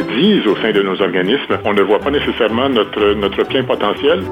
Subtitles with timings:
[0.00, 3.64] Le dise au sein de nos organismes, on ne voit pas nécessairement notre, notre plein
[3.64, 4.22] potentiel.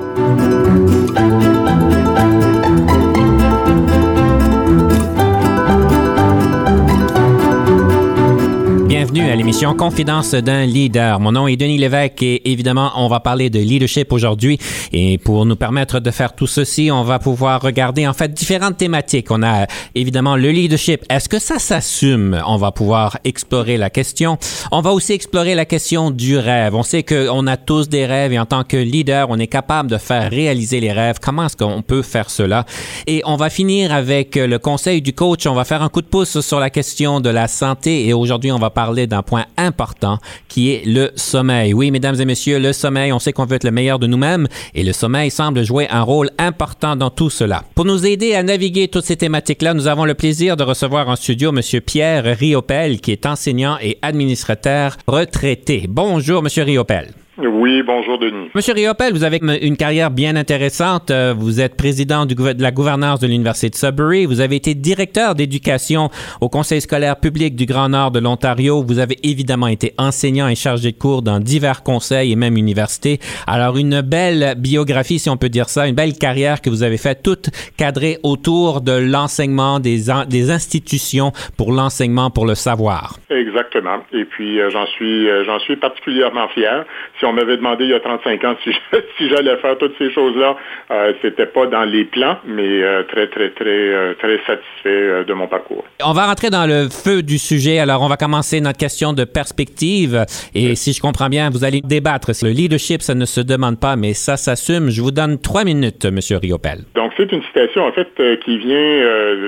[9.11, 11.19] Bienvenue à l'émission Confidence d'un leader.
[11.19, 14.59] Mon nom est Denis Lévesque et évidemment, on va parler de leadership aujourd'hui.
[14.93, 18.77] Et pour nous permettre de faire tout ceci, on va pouvoir regarder en fait différentes
[18.77, 19.31] thématiques.
[19.31, 21.07] On a évidemment le leadership.
[21.09, 22.43] Est-ce que ça s'assume?
[22.47, 24.37] On va pouvoir explorer la question.
[24.73, 26.75] On va aussi explorer la question du rêve.
[26.75, 29.91] On sait qu'on a tous des rêves et en tant que leader, on est capable
[29.91, 31.17] de faire réaliser les rêves.
[31.19, 32.67] Comment est-ce qu'on peut faire cela?
[33.06, 35.47] Et on va finir avec le conseil du coach.
[35.47, 38.53] On va faire un coup de pouce sur la question de la santé et aujourd'hui,
[38.53, 40.18] on va parler d'un point important
[40.48, 41.74] qui est le sommeil.
[41.74, 44.48] Oui, mesdames et messieurs, le sommeil, on sait qu'on veut être le meilleur de nous-mêmes
[44.74, 47.64] et le sommeil semble jouer un rôle important dans tout cela.
[47.74, 51.16] Pour nous aider à naviguer toutes ces thématiques-là, nous avons le plaisir de recevoir en
[51.16, 51.80] studio M.
[51.80, 55.86] Pierre Riopel, qui est enseignant et administrateur retraité.
[55.88, 56.64] Bonjour, M.
[56.64, 57.12] Riopel.
[57.41, 58.50] Oui, bonjour Denis.
[58.53, 61.12] Monsieur Riopel, vous avez une carrière bien intéressante.
[61.12, 64.27] Euh, vous êtes président du, de la gouvernance de l'Université de Sudbury.
[64.27, 68.83] Vous avez été directeur d'éducation au Conseil scolaire public du Grand Nord de l'Ontario.
[68.83, 73.20] Vous avez évidemment été enseignant et chargé de cours dans divers conseils et même universités.
[73.47, 76.98] Alors, une belle biographie, si on peut dire ça, une belle carrière que vous avez
[76.98, 83.16] faite, toute cadrée autour de l'enseignement, des, des institutions pour l'enseignement, pour le savoir.
[83.31, 83.98] Exactement.
[84.12, 86.84] Et puis, euh, j'en suis, euh, j'en suis particulièrement fier.
[87.20, 88.71] Si on m'avait demandé il y a 35 ans si,
[89.19, 90.56] si j'allais faire toutes ces choses-là,
[90.91, 95.25] euh, c'était pas dans les plans, mais euh, très, très, très, euh, très satisfait euh,
[95.25, 95.84] de mon parcours.
[96.03, 97.78] On va rentrer dans le feu du sujet.
[97.78, 100.25] Alors, on va commencer notre question de perspective.
[100.55, 102.31] Et si je comprends bien, vous allez débattre.
[102.43, 104.91] Le leadership, ça ne se demande pas, mais ça s'assume.
[104.91, 106.81] Je vous donne trois minutes, Monsieur Riopel.
[106.94, 108.09] Donc, c'est une citation, en fait,
[108.44, 109.00] qui vient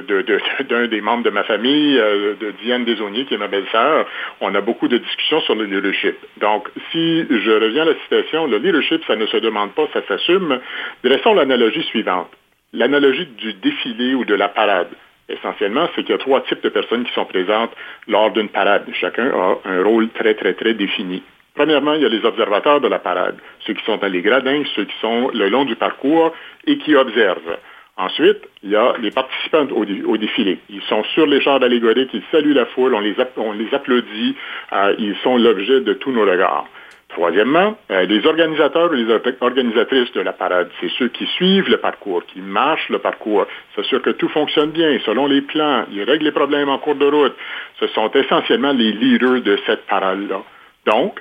[0.09, 4.07] d'un de, de, des membres de ma famille, de Diane Desaunier, qui est ma belle-sœur.
[4.41, 6.17] On a beaucoup de discussions sur le leadership.
[6.41, 10.03] Donc, si je reviens à la citation, le leadership, ça ne se demande pas, ça
[10.07, 10.61] s'assume.
[11.05, 12.31] Dressons l'analogie suivante.
[12.73, 14.89] L'analogie du défilé ou de la parade.
[15.29, 17.71] Essentiellement, c'est qu'il y a trois types de personnes qui sont présentes
[18.09, 18.85] lors d'une parade.
[19.01, 21.23] Chacun a un rôle très, très, très défini.
[21.55, 23.37] Premièrement, il y a les observateurs de la parade,
[23.67, 26.33] ceux qui sont dans les gradins, ceux qui sont le long du parcours
[26.67, 27.59] et qui observent.
[27.97, 30.59] Ensuite, il y a les participants au, défilé.
[30.71, 34.37] Ils sont sur les chars d'allégorique, ils saluent la foule, on les, on les applaudit,
[34.73, 36.67] euh, ils sont l'objet de tous nos regards.
[37.13, 41.79] Troisièmement, euh, les organisateurs ou les organisatrices de la parade, c'est ceux qui suivent le
[41.79, 46.25] parcours, qui marchent le parcours, s'assurent que tout fonctionne bien selon les plans, ils règlent
[46.25, 47.35] les problèmes en cours de route.
[47.81, 50.43] Ce sont essentiellement les leaders de cette parade-là.
[50.87, 51.21] Donc,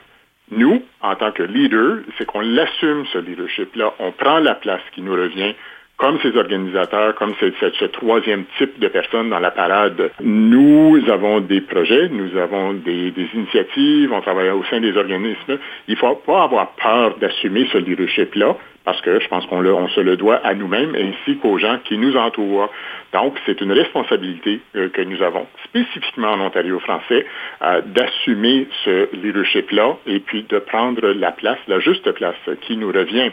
[0.51, 3.93] nous, en tant que leaders, c'est qu'on l'assume, ce leadership-là.
[3.99, 5.53] On prend la place qui nous revient
[5.99, 11.59] comme ces organisateurs, comme ce, troisième type de personnes dans la parade, nous avons des
[11.59, 15.59] projets, nous avons des, des initiatives, on travaille au sein des organismes.
[15.89, 18.55] Il ne faut pas avoir peur d'assumer ce leadership-là,
[18.89, 21.95] parce que je pense qu'on on se le doit à nous-mêmes ainsi qu'aux gens qui
[21.95, 22.71] nous entourent.
[23.13, 27.25] Donc, c'est une responsabilité euh, que nous avons spécifiquement en Ontario français
[27.61, 32.91] euh, d'assumer ce leadership-là et puis de prendre la place, la juste place qui nous
[32.91, 33.31] revient.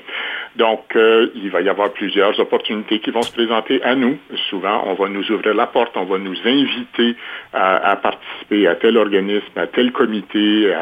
[0.57, 4.19] Donc, euh, il va y avoir plusieurs opportunités qui vont se présenter à nous.
[4.51, 7.17] Souvent, on va nous ouvrir la porte, on va nous inviter
[7.55, 10.73] à, à participer à tel organisme, à tel comité,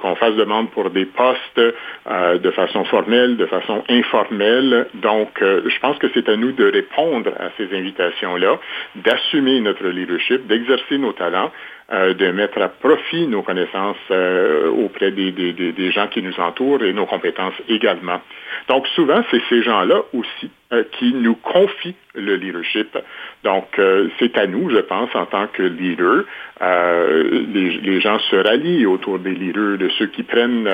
[0.00, 4.86] qu'on fasse demande pour des postes de façon formelle, de façon informelle.
[4.94, 8.58] Donc, je pense que c'est à nous de répondre à ces invitations là
[8.96, 11.50] d'assumer notre leadership, d'exercer nos talents,
[11.90, 16.38] euh, de mettre à profit nos connaissances euh, auprès des, des, des, gens qui nous
[16.38, 18.20] entourent et nos compétences également.
[18.68, 20.57] Donc souvent, c'est ces gens-là aussi euh,
[20.98, 22.96] qui nous confient le leadership.
[23.44, 26.24] Donc, euh, c'est à nous, je pense, en tant que leader,
[26.60, 30.68] euh, les, gens se rallient autour des leaders, de ceux qui prennent,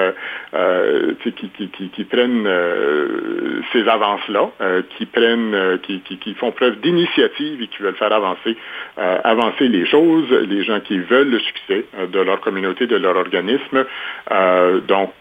[1.23, 2.49] qui, qui, qui, qui, prennent
[3.73, 4.50] ces avances-là,
[4.96, 8.56] qui prennent, qui, font preuve d'initiative et qui veulent faire avancer,
[8.96, 13.85] avancer les choses, les gens qui veulent le succès de leur communauté, de leur organisme.
[14.87, 15.14] donc,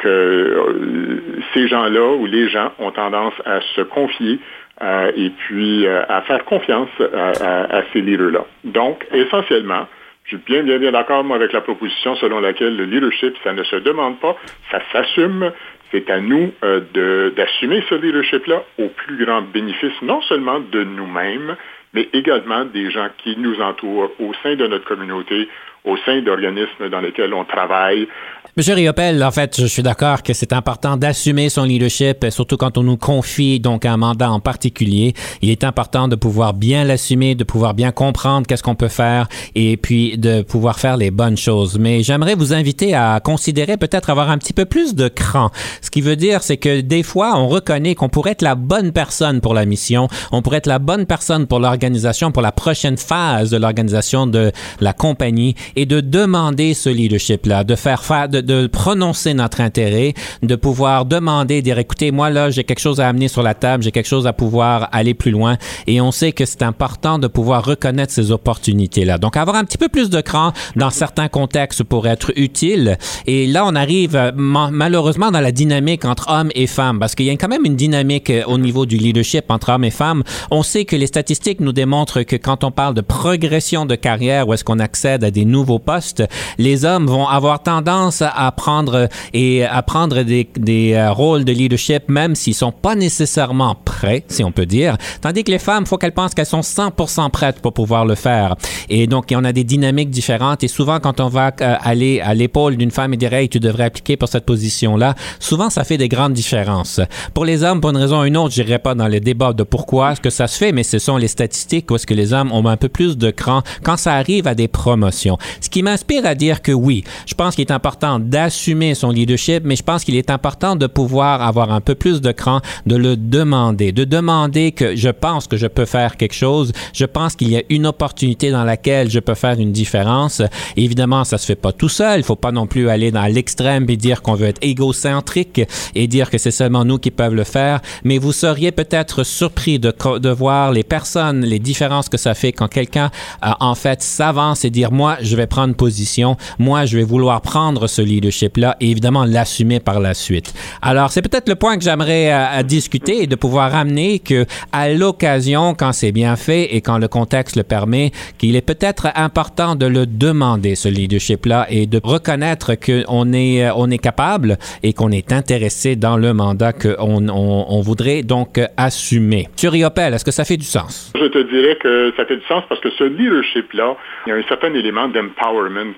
[1.53, 4.39] ces gens-là ou les gens ont tendance à se confier
[4.83, 8.45] euh, et puis euh, à faire confiance à, à, à ces leaders-là.
[8.65, 9.88] Donc, essentiellement,
[10.35, 13.75] suis bien, bien, bien d'accord, avec la proposition selon laquelle le leadership, ça ne se
[13.77, 14.35] demande pas,
[14.71, 15.51] ça s'assume.
[15.91, 21.56] C'est à nous euh, d'assumer ce leadership-là au plus grand bénéfice, non seulement de nous-mêmes,
[21.94, 25.47] mais également des gens qui nous entourent au sein de notre communauté,
[25.85, 28.07] au sein d'organismes dans lesquels on travaille.
[28.56, 32.77] Monsieur Riopel, en fait, je suis d'accord que c'est important d'assumer son leadership, surtout quand
[32.77, 35.15] on nous confie donc un mandat en particulier.
[35.41, 39.27] Il est important de pouvoir bien l'assumer, de pouvoir bien comprendre qu'est-ce qu'on peut faire
[39.56, 41.80] et puis de pouvoir faire les bonnes choses.
[41.80, 45.50] Mais j'aimerais vous inviter à considérer peut-être avoir un petit peu plus de cran.
[45.81, 48.91] Ce qui veut dire, c'est que des fois, on reconnaît qu'on pourrait être la bonne
[48.91, 52.97] personne pour la mission, on pourrait être la bonne personne pour l'organisation, pour la prochaine
[52.97, 58.41] phase de l'organisation de la compagnie et de demander ce leadership-là, de faire faire, de,
[58.41, 63.07] de prononcer notre intérêt, de pouvoir demander, dire écoutez, moi là, j'ai quelque chose à
[63.07, 65.57] amener sur la table, j'ai quelque chose à pouvoir aller plus loin.
[65.87, 69.17] Et on sait que c'est important de pouvoir reconnaître ces opportunités-là.
[69.17, 72.97] Donc, avoir un petit peu plus de cran dans certains contextes pour être utile.
[73.25, 77.25] Et là, on arrive euh, malheureusement dans la dynamique entre hommes et femmes, parce qu'il
[77.25, 80.23] y a quand même une dynamique euh, au niveau du leadership entre hommes et femmes.
[80.51, 84.47] On sait que les statistiques nous démontrent que quand on parle de progression de carrière,
[84.47, 86.24] où est-ce qu'on accède à des nouveaux postes,
[86.57, 91.51] les hommes vont avoir tendance à prendre et à prendre des, des euh, rôles de
[91.51, 94.98] leadership même s'ils sont pas nécessairement prêts, si on peut dire.
[95.21, 98.56] Tandis que les femmes, faut qu'elles pensent qu'elles sont 100% prêtes pour pouvoir le faire.
[98.89, 100.63] Et donc, on a des dynamiques différentes.
[100.63, 103.59] Et souvent, quand on va euh, aller à l'épaule d'une femme et dire, hey, tu
[103.59, 107.00] devrais appliquer pour cette position-là, souvent, ça fait des grandes différences.
[107.33, 109.54] Pour les hommes, pour une raison ou une autre, je n'irai pas dans le débat
[109.54, 112.13] de pourquoi ce que ça se fait, mais ce sont les statistiques où est-ce que
[112.13, 115.38] les hommes ont un peu plus de cran quand ça arrive à des promotions.
[115.61, 119.63] Ce qui m'inspire à dire que oui, je pense qu'il est important d'assumer son leadership,
[119.63, 122.95] mais je pense qu'il est important de pouvoir avoir un peu plus de cran, de
[122.95, 127.35] le demander, de demander que je pense que je peux faire quelque chose, je pense
[127.35, 130.41] qu'il y a une opportunité dans laquelle je peux faire une différence.
[130.75, 132.19] Évidemment, ça se fait pas tout seul.
[132.19, 135.61] Il faut pas non plus aller dans l'extrême et dire qu'on veut être égocentrique
[135.95, 137.81] et dire que c'est seulement nous qui peuvent le faire.
[138.03, 139.94] Mais vous seriez peut-être surpris de,
[140.29, 143.11] voir les personnes, les différences que ça fait quand quelqu'un,
[143.45, 147.42] euh, en fait, s'avance et dire, moi, je vais prendre position, moi, je vais vouloir
[147.42, 150.54] prendre ce leadership-là et évidemment l'assumer par la suite.
[150.81, 154.90] Alors, c'est peut-être le point que j'aimerais euh, discuter et de pouvoir amener que à
[154.90, 159.75] l'occasion, quand c'est bien fait et quand le contexte le permet, qu'il est peut-être important
[159.75, 164.94] de le demander, ce leadership-là, et de reconnaître qu'on est, euh, on est capable et
[164.94, 169.48] qu'on est intéressé dans le mandat qu'on on, on voudrait donc assumer.
[169.56, 171.12] Sur Iopel, est-ce que ça fait du sens?
[171.16, 173.95] Je te dirais que ça fait du sens parce que ce leadership-là,
[174.25, 175.32] il y a un certain élément d'empowerment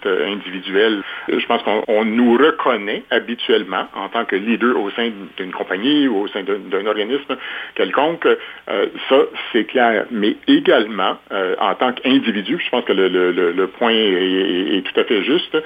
[0.05, 1.01] euh, individuel.
[1.27, 6.21] Je pense qu'on nous reconnaît habituellement en tant que leader au sein d'une compagnie ou
[6.21, 7.37] au sein d'un organisme
[7.75, 8.25] quelconque.
[8.25, 9.17] Euh, ça,
[9.51, 10.05] c'est clair.
[10.11, 15.23] Mais également, euh, en tant qu'individu, je pense que le, point est, tout à fait
[15.23, 15.57] juste,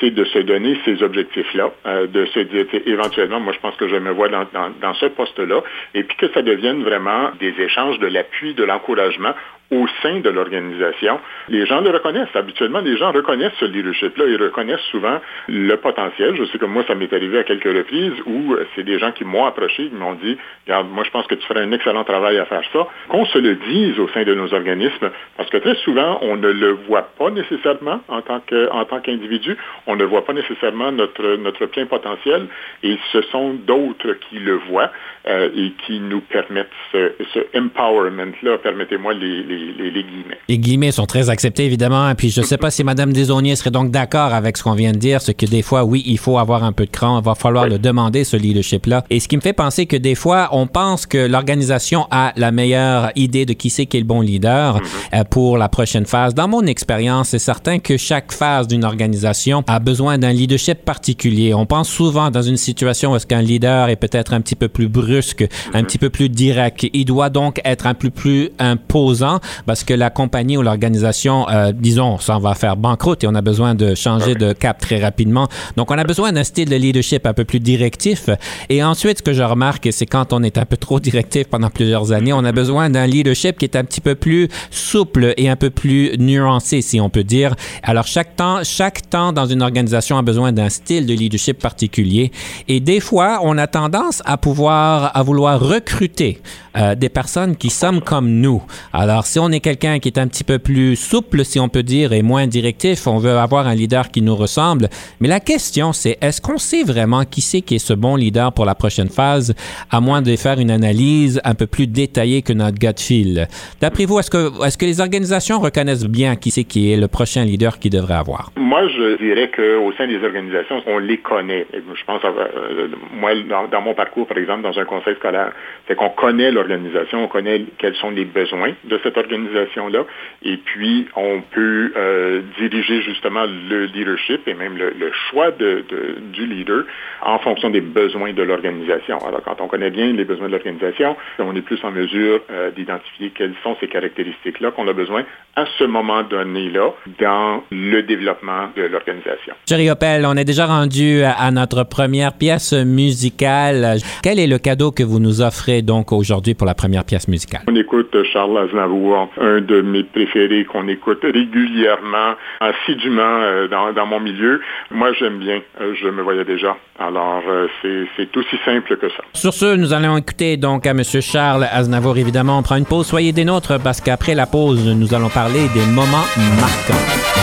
[0.00, 1.70] c'est de se donner ces objectifs-là,
[2.06, 5.62] de se dire, éventuellement, moi, je pense que je me vois dans ce poste-là,
[5.94, 9.34] et puis que ça devienne vraiment des échanges de l'appui, de l'encouragement
[9.70, 11.20] au sein de l'organisation.
[11.48, 12.34] Les gens le reconnaissent.
[12.34, 14.24] Habituellement, les gens reconnaissent ce leadership-là.
[14.26, 16.34] Ils reconnaissent souvent le potentiel.
[16.36, 19.12] Je sais que moi, ça m'est arrivé à quelques reprises où euh, c'est des gens
[19.12, 20.36] qui m'ont approché, qui m'ont dit,
[20.66, 22.86] regarde, moi, je pense que tu ferais un excellent travail à faire ça.
[23.08, 26.48] Qu'on se le dise au sein de nos organismes, parce que très souvent, on ne
[26.48, 28.40] le voit pas nécessairement en tant
[28.88, 29.56] tant qu'individu.
[29.86, 32.46] On ne voit pas nécessairement notre, notre plein potentiel
[32.82, 34.90] et ce sont d'autres qui le voient
[35.26, 37.12] euh, et qui nous permettent ce,
[37.56, 40.38] empowerment-là, permettez-moi les les, guillemets.
[40.48, 42.08] Les guillemets sont très acceptés, évidemment.
[42.10, 44.74] Et puis, je ne sais pas si Mme Desauniers serait donc d'accord avec ce qu'on
[44.74, 47.20] vient de dire, ce que des fois, oui, il faut avoir un peu de cran,
[47.20, 49.04] il va falloir le demander, ce leadership-là.
[49.10, 52.50] Et ce qui me fait penser que des fois, on pense que l'organisation a la
[52.50, 55.20] meilleure idée de qui c'est qui est le bon leader mm-hmm.
[55.20, 56.34] euh, pour la prochaine phase.
[56.34, 61.54] Dans mon expérience, c'est certain que chaque phase d'une organisation a besoin d'un leadership particulier.
[61.54, 64.68] On pense souvent dans une situation où est-ce qu'un leader est peut-être un petit peu
[64.68, 65.46] plus brusque, un
[65.82, 65.84] mm-hmm.
[65.84, 66.86] petit peu plus direct.
[66.92, 71.72] Il doit donc être un peu plus imposant parce que la compagnie ou l'organisation, euh,
[71.74, 75.48] disons, ça va faire banqueroute et on a besoin de changer de cap très rapidement.
[75.76, 78.30] Donc, on a besoin d'un style de leadership un peu plus directif.
[78.68, 81.70] Et ensuite, ce que je remarque, c'est quand on est un peu trop directif pendant
[81.70, 85.48] plusieurs années, on a besoin d'un leadership qui est un petit peu plus souple et
[85.48, 87.54] un peu plus nuancé, si on peut dire.
[87.82, 92.32] Alors, chaque temps, chaque temps dans une organisation a besoin d'un style de leadership particulier.
[92.68, 96.40] Et des fois, on a tendance à pouvoir, à vouloir recruter
[96.76, 98.62] euh, des personnes qui sont comme nous.
[98.92, 101.84] Alors, si On est quelqu'un qui est un petit peu plus souple, si on peut
[101.84, 104.88] dire, et moins directif, on veut avoir un leader qui nous ressemble.
[105.20, 108.52] Mais la question, c'est est-ce qu'on sait vraiment qui c'est qui est ce bon leader
[108.52, 109.54] pour la prochaine phase,
[109.90, 113.46] à moins de faire une analyse un peu plus détaillée que notre gut feel?
[113.80, 117.78] D'après vous, est-ce que, les organisations reconnaissent bien qui c'est qui est le prochain leader
[117.78, 118.50] qu'ils devraient avoir?
[118.56, 121.66] Moi, je dirais qu'au sein des organisations, on les connaît.
[121.72, 123.30] Je pense, euh, moi,
[123.70, 125.52] dans, mon parcours, par exemple, dans un conseil scolaire,
[125.86, 130.04] c'est qu'on connaît l'organisation, on connaît quels sont les besoins de cette organisation-là,
[130.42, 135.84] et puis on peut euh, diriger justement le leadership et même le, choix de,
[136.32, 136.84] du leader
[137.22, 139.18] en fonction des besoins de l'organisation.
[139.26, 142.70] Alors, quand on connaît bien les besoins de l'organisation, on est plus en mesure euh,
[142.70, 145.24] d'identifier quelles sont ces caractéristiques-là qu'on a besoin
[145.56, 149.54] à ce moment donné-là dans le développement de l'organisation.
[149.66, 153.96] Jerry Oppel, on est déjà rendu à notre première pièce musicale.
[154.22, 157.62] Quel est le cadeau que vous nous offrez donc aujourd'hui pour la première pièce musicale?
[157.68, 164.20] On écoute Charles Aznavour, un de mes préférés qu'on écoute régulièrement, assidûment euh, dans, mon
[164.20, 164.60] milieu.
[164.90, 165.60] Moi, j'aime bien.
[165.80, 166.76] Euh, je me voyais déjà.
[166.98, 169.22] Alors, euh, c'est aussi simple que ça.
[169.34, 171.02] Sur ce, nous allons écouter donc à M.
[171.20, 172.58] Charles Aznavour, évidemment.
[172.58, 173.06] On prend une pause.
[173.06, 176.26] Soyez des nôtres parce qu'après la pause, nous allons parler des moments
[176.60, 177.38] marquants.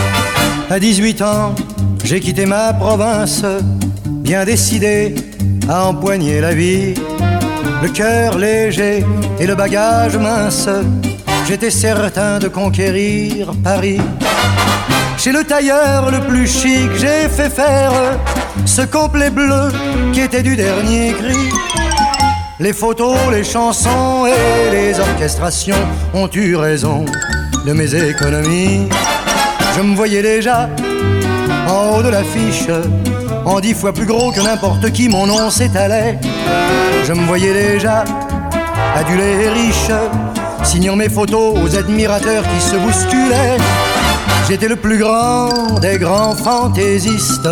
[0.70, 1.56] À 18 ans,
[2.04, 3.46] j'ai quitté ma province,
[4.24, 5.14] bien décidé
[5.70, 6.96] à empoigner la vie.
[7.82, 9.04] Le cœur léger
[9.40, 10.70] et le bagage mince,
[11.48, 14.00] j'étais certain de conquérir Paris.
[15.18, 17.92] Chez le tailleur le plus chic, j'ai fait faire
[18.66, 19.72] ce complet bleu
[20.14, 21.50] qui était du dernier cri.
[22.60, 25.76] Les photos, les chansons et les orchestrations
[26.14, 27.06] ont eu raison
[27.66, 28.88] de mes économies.
[29.76, 30.70] Je me voyais déjà
[31.68, 32.68] en haut de l'affiche,
[33.46, 36.18] en dix fois plus gros que n'importe qui, mon nom s'étalait.
[37.06, 38.04] Je me voyais déjà
[38.96, 39.92] adulé et riche,
[40.66, 43.58] signant mes photos aux admirateurs qui se bousculaient.
[44.48, 47.50] J'étais le plus grand des grands fantaisistes,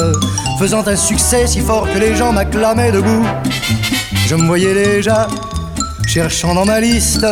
[0.59, 3.25] faisant un succès si fort que les gens m'acclamaient debout.
[4.27, 5.27] Je me voyais déjà
[6.07, 7.25] cherchant dans ma liste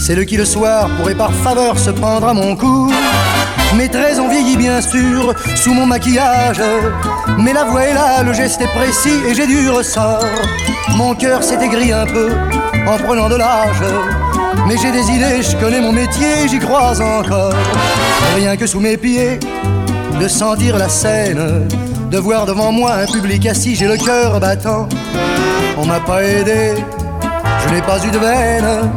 [0.00, 2.92] celle qui le soir pourrait par faveur se prendre à mon cou.
[3.76, 6.60] Mes traits ont vieilli bien sûr sous mon maquillage,
[7.38, 10.24] mais la voix est là, le geste est précis et j'ai du ressort.
[10.96, 12.30] Mon cœur s'est aigri un peu
[12.86, 13.82] en prenant de l'âge,
[14.68, 17.54] mais j'ai des idées, je connais mon métier, j'y crois encore.
[18.36, 19.38] Rien que sous mes pieds,
[20.20, 21.66] de sentir la scène,
[22.10, 24.86] de voir devant moi un public assis, j'ai le cœur battant.
[25.78, 26.74] On m'a pas aidé,
[27.64, 28.90] je n'ai pas eu de veine,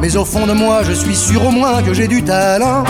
[0.00, 2.84] mais au fond de moi, je suis sûr au moins que j'ai du talent.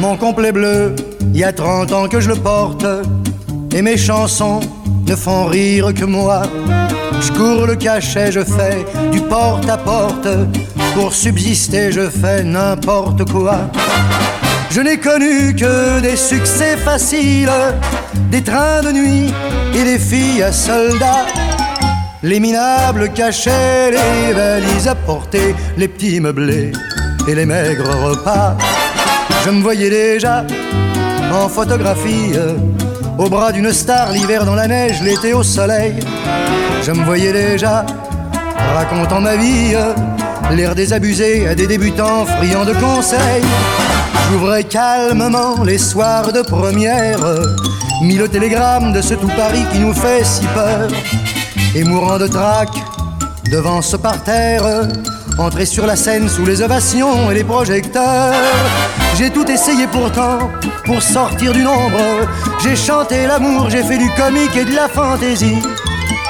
[0.00, 0.94] Mon complet bleu,
[1.34, 2.86] il y a 30 ans que je le porte,
[3.74, 4.60] et mes chansons
[5.08, 6.42] ne font rire que moi.
[7.20, 10.28] Je cours le cachet, je fais du porte à porte,
[10.94, 13.70] pour subsister, je fais n'importe quoi.
[14.70, 17.50] Je n'ai connu que des succès faciles,
[18.30, 19.32] des trains de nuit
[19.74, 21.26] et des filles à soldats.
[22.22, 26.72] Les minables cachaient les valises à porter, les petits meublés
[27.28, 28.56] et les maigres repas.
[29.44, 30.44] Je me voyais déjà
[31.32, 32.32] en photographie,
[33.18, 35.94] au bras d'une star, l'hiver dans la neige, l'été au soleil.
[36.82, 37.84] Je me voyais déjà
[38.74, 39.74] racontant ma vie,
[40.50, 43.44] l'air désabusé à des débutants friands de conseils.
[44.30, 47.18] J'ouvrais calmement les soirs de première,
[48.02, 50.88] mis le télégramme de ce tout Paris qui nous fait si peur,
[51.74, 52.68] et mourant de trac
[53.50, 54.88] devant ce parterre,
[55.38, 58.34] entrer sur la scène sous les ovations et les projecteurs.
[59.16, 60.50] J'ai tout essayé pourtant
[60.86, 62.00] pour sortir du nombre.
[62.62, 65.60] J'ai chanté l'amour, j'ai fait du comique et de la fantaisie.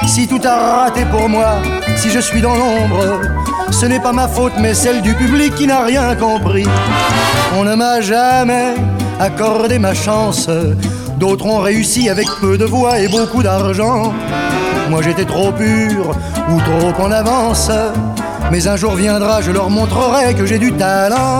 [0.07, 1.57] Si tout a raté pour moi,
[1.95, 3.21] si je suis dans l'ombre,
[3.71, 6.67] ce n'est pas ma faute mais celle du public qui n'a rien compris.
[7.57, 8.75] On ne m'a jamais
[9.19, 10.49] accordé ma chance.
[11.17, 14.13] D'autres ont réussi avec peu de voix et beaucoup d'argent.
[14.89, 16.15] Moi j'étais trop pur
[16.49, 17.71] ou trop en avance.
[18.51, 21.39] Mais un jour viendra, je leur montrerai que j'ai du talent.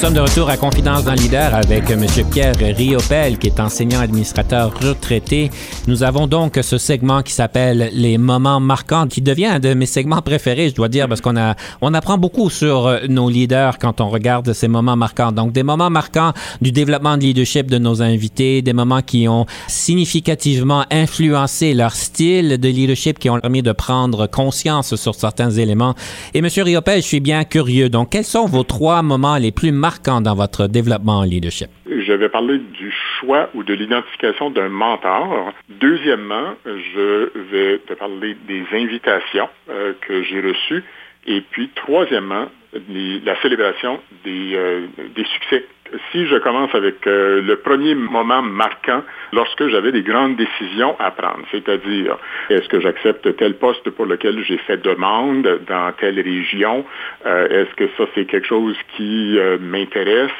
[0.00, 2.06] sommes de retour à Confidence dans Leader avec M.
[2.30, 5.50] Pierre Riopel, qui est enseignant administrateur retraité.
[5.88, 9.86] Nous avons donc ce segment qui s'appelle les moments marquants, qui devient un de mes
[9.86, 14.00] segments préférés, je dois dire, parce qu'on a, on apprend beaucoup sur nos leaders quand
[14.00, 15.32] on regarde ces moments marquants.
[15.32, 19.46] Donc, des moments marquants du développement de leadership de nos invités, des moments qui ont
[19.68, 25.94] significativement influencé leur style de leadership, qui ont permis de prendre conscience sur certains éléments.
[26.34, 26.48] Et M.
[26.56, 27.88] Riopel, je suis bien curieux.
[27.88, 31.68] Donc, quels sont vos trois moments les plus marquant dans votre développement en leadership?
[32.10, 35.52] Je vais parler du choix ou de l'identification d'un mentor.
[35.68, 40.82] Deuxièmement, je vais te parler des invitations euh, que j'ai reçues.
[41.28, 45.64] Et puis, troisièmement, la célébration des, euh, des succès
[46.10, 51.10] si je commence avec euh, le premier moment marquant lorsque j'avais des grandes décisions à
[51.10, 52.16] prendre, c'est-à-dire
[52.48, 56.84] est-ce que j'accepte tel poste pour lequel j'ai fait demande dans telle région,
[57.26, 60.30] euh, est-ce que ça c'est quelque chose qui euh, m'intéresse,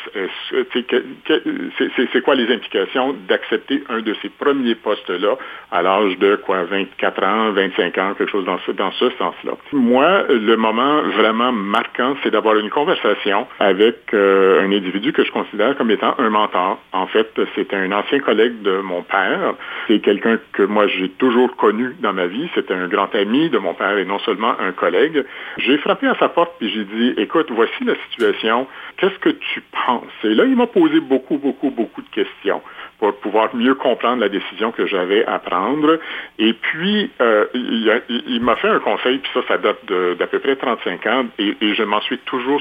[2.13, 5.37] c'est quoi les implications d'accepter un de ces premiers postes-là
[5.71, 9.53] à l'âge de quoi 24 ans, 25 ans, quelque chose dans ce, dans ce sens-là?
[9.73, 15.77] Moi, le moment vraiment marquant, c'est d'avoir une conversation avec un individu que je considère
[15.77, 16.79] comme étant un mentor.
[16.93, 19.55] En fait, c'est un ancien collègue de mon père.
[19.87, 22.49] C'est quelqu'un que moi j'ai toujours connu dans ma vie.
[22.55, 25.25] C'était un grand ami de mon père et non seulement un collègue.
[25.59, 28.67] J'ai frappé à sa porte et j'ai dit, écoute, voici la situation.
[28.99, 30.05] Qu'est-ce que tu penses?
[30.25, 32.61] Et là, il m'a posé beaucoup, beaucoup, beaucoup de questions
[33.01, 35.99] pour pouvoir mieux comprendre la décision que j'avais à prendre.
[36.39, 39.85] Et puis, euh, il, m'a fait un conseil, puis ça, ça date
[40.19, 42.61] d'à peu près 35 ans, et, je m'en suis toujours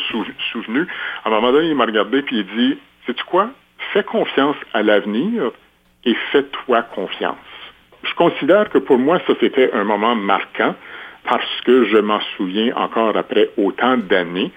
[0.51, 0.87] souvenu.
[1.25, 3.49] À un moment donné, il m'a regardé, puis il dit, sais-tu quoi?
[3.93, 5.51] Fais confiance à l'avenir
[6.05, 7.35] et fais-toi confiance.
[8.03, 10.73] Je considère que pour moi, ça, c'était un moment marquant
[11.25, 14.51] parce que je m'en souviens encore après autant d'années.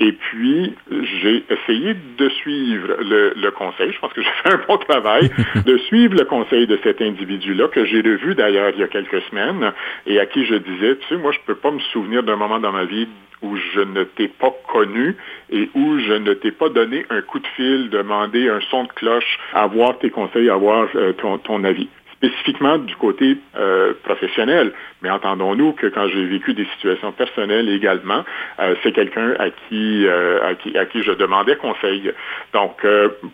[0.00, 3.92] Et puis, j'ai essayé de suivre le, conseil.
[3.92, 5.30] Je pense que j'ai fait un bon travail
[5.66, 9.22] de suivre le conseil de cet individu-là, que j'ai revu d'ailleurs il y a quelques
[9.30, 9.72] semaines,
[10.06, 12.36] et à qui je disais, tu sais, moi, je ne peux pas me souvenir d'un
[12.36, 13.06] moment dans ma vie
[13.42, 15.16] où je ne t'ai pas connu
[15.50, 18.92] et où je ne t'ai pas donné un coup de fil, demandé un son de
[18.92, 21.88] cloche, avoir tes conseils, avoir euh, ton avis
[22.28, 24.72] spécifiquement du côté euh, professionnel.
[25.02, 28.24] Mais entendons-nous que quand j'ai vécu des situations personnelles également,
[28.58, 32.12] euh, c'est quelqu'un à qui, euh, à qui à qui je demandais conseil.
[32.52, 32.86] Donc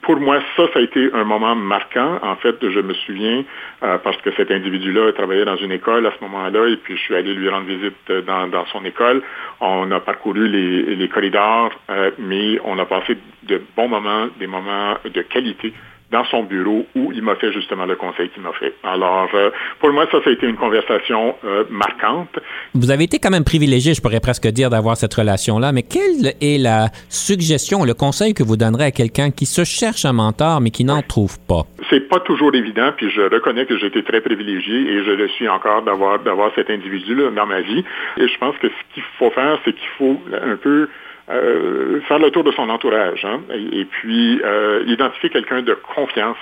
[0.02, 2.18] pour moi, ça, ça a été un moment marquant.
[2.22, 3.44] En fait, je me souviens
[3.80, 7.14] parce que cet individu-là travaillait dans une école à ce moment-là, et puis je suis
[7.14, 9.22] allé lui rendre visite dans, dans son école.
[9.60, 11.70] On a parcouru les, les corridors,
[12.18, 15.72] mais on a passé de bons moments, des moments de qualité
[16.10, 18.74] dans son bureau où il m'a fait justement le conseil qu'il m'a fait.
[18.82, 22.38] Alors, euh, pour moi, ça, ça a été une conversation euh, marquante.
[22.74, 26.34] Vous avez été quand même privilégié, je pourrais presque dire, d'avoir cette relation-là, mais quelle
[26.40, 30.60] est la suggestion, le conseil que vous donnerez à quelqu'un qui se cherche un mentor,
[30.60, 31.62] mais qui n'en trouve pas?
[31.88, 35.28] C'est pas toujours évident, puis je reconnais que j'ai été très privilégié et je le
[35.28, 37.84] suis encore d'avoir, d'avoir cet individu-là dans ma vie.
[38.16, 40.88] Et je pense que ce qu'il faut faire, c'est qu'il faut un peu
[41.30, 46.36] euh, faire le tour de son entourage hein, et, puis euh, identifier quelqu'un de confiance,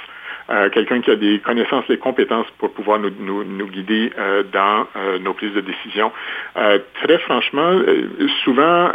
[0.50, 4.42] euh, quelqu'un qui a des connaissances, des compétences pour pouvoir nous, nous, nous guider euh,
[4.50, 4.86] dans
[5.20, 6.10] nos prises de décision.
[6.54, 7.80] très franchement,
[8.44, 8.90] souvent,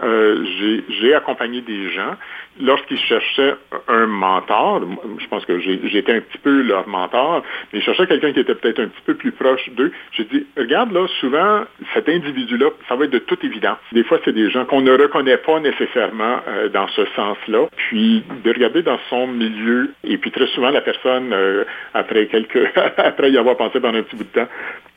[0.90, 2.16] j'ai accompagné des gens
[2.60, 3.56] lorsqu'ils cherchaient
[3.88, 4.82] un mentor,
[5.20, 8.56] je pense que j'étais un petit peu leur mentor, mais ils cherchaient quelqu'un qui était
[8.56, 9.92] peut-être un petit peu plus proche d'eux.
[10.12, 11.64] J'ai dit, regarde là, souvent,
[11.94, 13.78] cet individu-là, ça va être de toute évidence.
[13.92, 17.68] Des fois, c'est des gens qu'on ne reconnaît pas nécessairement euh, dans ce sens-là.
[17.76, 21.64] Puis, de regarder dans son milieu, et puis très souvent, la personne, euh,
[21.94, 24.48] après quelques, après y avoir pensé pendant un petit bout de temps,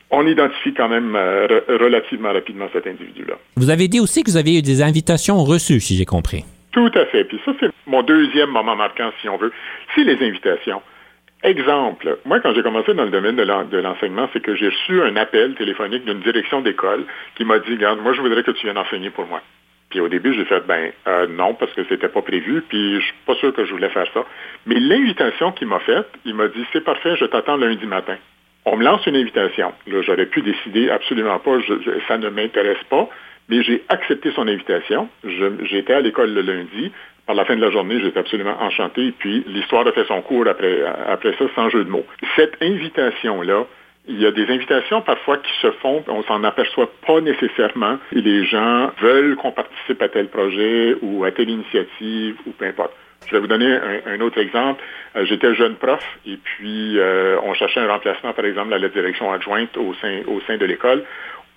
[0.09, 3.35] on identifie quand même euh, relativement rapidement cet individu-là.
[3.57, 6.45] Vous avez dit aussi que vous avez eu des invitations reçues, si j'ai compris.
[6.71, 7.23] Tout à fait.
[7.25, 9.51] Puis ça, c'est mon deuxième moment marquant, si on veut.
[9.95, 10.81] C'est les invitations.
[11.43, 15.15] Exemple, moi, quand j'ai commencé dans le domaine de l'enseignement, c'est que j'ai reçu un
[15.17, 18.77] appel téléphonique d'une direction d'école qui m'a dit, regarde, moi, je voudrais que tu viennes
[18.77, 19.41] enseigner pour moi.
[19.89, 23.05] Puis au début, j'ai fait, ben euh, non, parce que c'était pas prévu, puis je
[23.05, 24.25] suis pas sûr que je voulais faire ça.
[24.65, 28.17] Mais l'invitation qu'il m'a faite, il m'a dit, c'est parfait, je t'attends lundi matin.
[28.65, 29.73] On me lance une invitation.
[29.85, 31.57] Là, j'aurais pu décider absolument pas,
[32.07, 33.07] ça ne m'intéresse pas.
[33.49, 35.09] Mais j'ai accepté son invitation.
[35.63, 36.91] J'étais à l'école le lundi.
[37.25, 39.13] Par la fin de la journée, j'étais absolument enchanté.
[39.19, 42.05] Puis l'histoire a fait son cours après, après ça, sans jeu de mots.
[42.35, 43.65] Cette invitation-là,
[44.07, 47.97] il y a des invitations parfois qui se font, on s'en aperçoit pas nécessairement.
[48.13, 52.65] Et les gens veulent qu'on participe à tel projet ou à telle initiative ou peu
[52.65, 52.93] importe.
[53.27, 54.81] Je vais vous donner un, autre exemple.
[55.17, 58.87] Euh, j'étais jeune prof et puis euh, on cherchait un remplacement, par exemple, à la
[58.87, 61.03] direction adjointe au sein, au sein de l'école.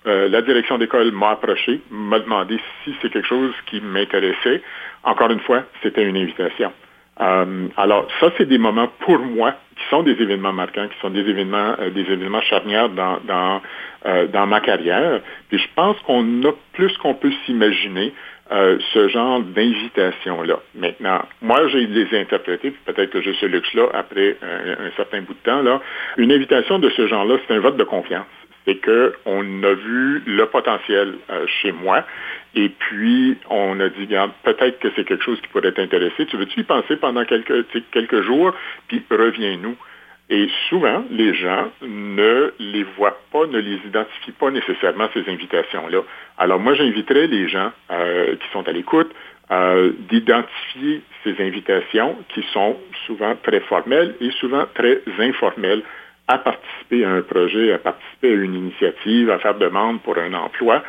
[0.07, 4.61] Euh, la direction d'école m'a approché, m'a demandé si c'est quelque chose qui m'intéressait.
[5.03, 6.71] Encore une fois, c'était une invitation.
[7.19, 11.09] Euh, alors, ça, c'est des moments pour moi qui sont des événements marquants, qui sont
[11.09, 13.61] des événements, euh, des événements charnières dans, dans,
[14.05, 15.21] euh, dans ma carrière.
[15.49, 18.13] Puis je pense qu'on a plus qu'on peut s'imaginer
[18.93, 20.59] ce genre d'invitation-là.
[20.75, 25.21] Maintenant, moi, j'ai les interprétés, puis peut-être que j'ai ce luxe-là après un, un, certain
[25.21, 25.61] bout de temps.
[25.61, 25.79] Là.
[26.17, 28.25] Une invitation de ce genre-là, c'est un vote de confiance
[28.65, 32.05] c'est qu'on a vu le potentiel euh, chez moi
[32.53, 34.07] et puis on a dit,
[34.43, 36.25] peut-être que c'est quelque chose qui pourrait t'intéresser.
[36.25, 38.53] Tu veux-tu y penser pendant quelques, quelques jours,
[38.87, 39.75] puis reviens-nous.
[40.29, 46.01] Et souvent, les gens ne les voient pas, ne les identifient pas nécessairement, ces invitations-là.
[46.37, 49.11] Alors moi, j'inviterais les gens euh, qui sont à l'écoute
[49.51, 55.83] euh, d'identifier ces invitations qui sont souvent très formelles et souvent très informelles
[56.27, 60.33] à participer à un projet, à participer à une initiative, à faire demande pour un
[60.33, 60.83] emploi.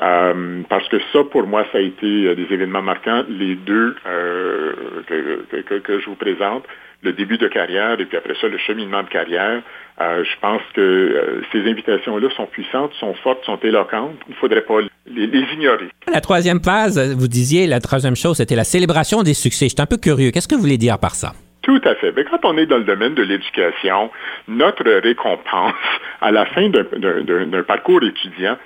[0.00, 3.96] Euh, parce que ça, pour moi, ça a été euh, des événements marquants, les deux
[4.06, 4.72] euh,
[5.06, 6.64] que, je vous présente,
[7.02, 9.62] le début de carrière et puis après ça, le cheminement de carrière.
[10.00, 14.16] je pense que ces invitations-là sont puissantes, sont fortes, sont éloquentes.
[14.28, 15.88] Il ne faudrait pas les, les, ignorer.
[16.12, 19.66] La troisième phase, vous disiez, la troisième chose, c'était la célébration des succès.
[19.66, 20.32] Je suis un peu curieux.
[20.32, 21.34] Qu'est-ce que vous voulez dire par ça?
[21.68, 22.12] Tout à fait.
[22.16, 24.10] Mais quand on est dans le domaine de l'éducation,
[24.48, 25.74] notre récompense
[26.22, 28.56] à la fin d'un parcours étudiant,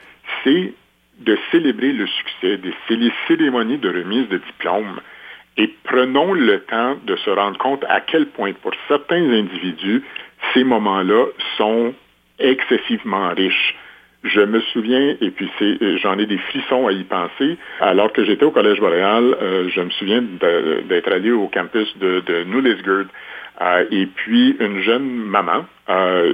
[0.44, 0.72] c'est
[1.18, 5.00] de célébrer le succès, c'est les cérémonies de remise de diplôme.
[5.56, 10.04] Et prenons le temps de se rendre compte à quel point, pour certains individus,
[10.54, 11.94] ces moments-là sont
[12.38, 13.74] excessivement riches.
[14.24, 18.24] Je me souviens, et puis c'est, j'en ai des frissons à y penser, alors que
[18.24, 20.22] j'étais au Collège Boréal, euh, je me souviens
[20.88, 22.44] d'être allé au campus de, de
[23.60, 26.32] euh, et puis une jeune maman euh,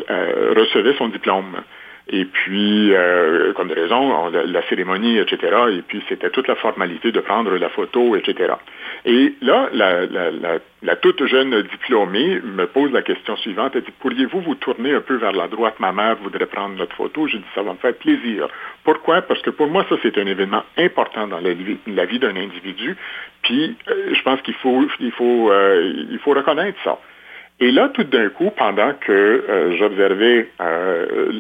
[0.57, 1.57] recevait son diplôme.
[2.11, 5.39] Et puis, euh, comme de raison, la, cérémonie, etc.
[5.73, 8.55] Et puis, c'était toute la formalité de prendre la photo, etc.
[9.05, 13.73] Et là, la, toute jeune diplômée me pose la question suivante.
[13.75, 15.75] Elle dit, pourriez-vous vous tourner un peu vers la droite?
[15.81, 17.27] Ma mère voudrait prendre notre photo.
[17.27, 18.49] J'ai dit, ça va me faire plaisir.
[18.85, 19.21] Pourquoi?
[19.21, 21.79] Parce que pour moi, ça, c'est un événement important dans la, vie,
[22.19, 22.97] d'un individu.
[23.43, 26.99] Puis, euh, je pense qu'il faut, il faut, euh, il faut reconnaître ça.
[27.61, 31.33] Et là, tout d'un coup, pendant que euh, j'observais euh,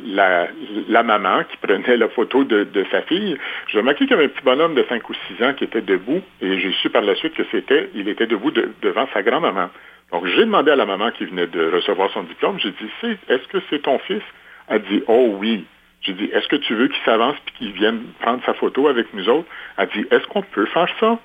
[0.88, 4.28] la, maman qui prenait la photo de, sa fille, j'ai remarqué qu'il y avait un
[4.28, 7.14] petit bonhomme de 5 ou 6 ans qui était debout, et j'ai su par la
[7.14, 9.70] suite que c'était, il était debout devant sa grand-maman.
[10.10, 13.46] Donc, j'ai demandé à la maman qui venait de recevoir son diplôme, j'ai dit, est-ce
[13.48, 14.22] que c'est ton fils?
[14.66, 15.64] Elle dit, oh oui.
[16.00, 19.12] J'ai dit, est-ce que tu veux qu'il s'avance et qu'il vienne prendre sa photo avec
[19.14, 19.48] nous autres?
[19.76, 21.18] Elle dit, est-ce qu'on peut faire ça?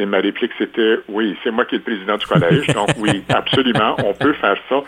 [0.00, 3.22] Et ma réplique, c'était oui, c'est moi qui est le président du collège, donc oui,
[3.28, 4.82] absolument, on peut faire ça.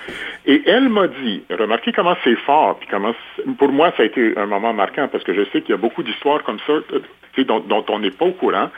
[0.46, 3.14] Et elle m'a dit, remarquez comment c'est fort, puis comment,
[3.59, 5.77] pour moi, ça a été un moment marquant, parce que je sais qu'il y a
[5.77, 8.70] beaucoup d'histoires comme ça euh, dont, dont on n'est pas au courant.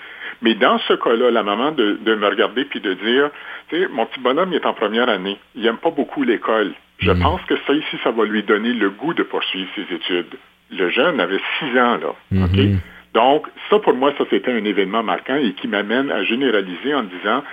[0.42, 3.30] Mais dans ce cas-là, la maman de, me regarder puis de dire,
[3.68, 6.72] tu sais, mon petit bonhomme, il est en première année, il n'aime pas beaucoup l'école.
[6.98, 7.20] Je mm.
[7.20, 10.34] pense que ça ici, ça va lui donner le goût de poursuivre ses études.
[10.70, 12.14] Le jeune avait six ans, là.
[12.32, 12.76] Mm-hmm.
[13.14, 17.04] Donc, ça, pour moi, ça, c'était un événement marquant et qui m'amène à généraliser en
[17.04, 17.44] disant,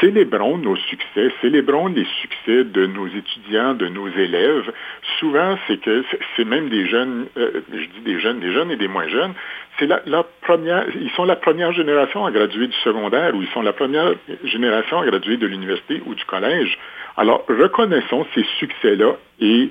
[0.00, 4.72] célébrons nos succès, célébrons les succès de nos étudiants, de nos élèves.
[5.18, 6.04] Souvent, c'est que
[6.36, 9.34] c'est même des jeunes, euh, je dis des jeunes, des jeunes et des moins jeunes,
[9.78, 13.62] c'est la, première, ils sont la première génération à graduer du secondaire ou ils sont
[13.62, 14.12] la première
[14.44, 16.78] génération à graduer de l'université ou du collège.
[17.16, 19.70] Alors, reconnaissons ces succès-là et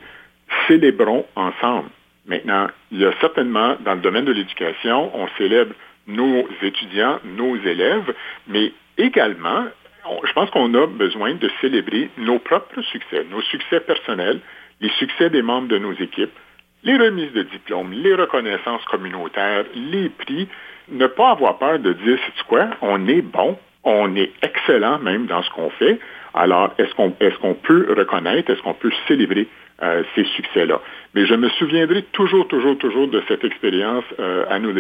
[0.68, 1.90] célébrons ensemble.
[2.26, 5.74] Maintenant, il y a certainement, dans le domaine de l'éducation, on célèbre
[6.08, 8.14] nos étudiants, nos élèves,
[8.48, 9.66] mais également,
[10.24, 14.40] je pense qu'on a besoin de célébrer nos propres succès, nos succès personnels,
[14.82, 16.32] les succès des membres de nos équipes,
[16.84, 20.48] les remises de diplômes, les reconnaissances communautaires, les prix.
[20.90, 25.28] Ne pas avoir peur de dire, c'est quoi, on est bon, on est excellent même
[25.28, 26.00] dans ce qu'on fait.
[26.34, 29.48] Alors, est-ce qu'on est qu'on peut reconnaître, est-ce qu'on peut célébrer
[29.82, 30.82] euh, ces succès-là.
[31.14, 34.78] Mais je me souviendrai toujours, toujours, toujours de cette expérience euh, à New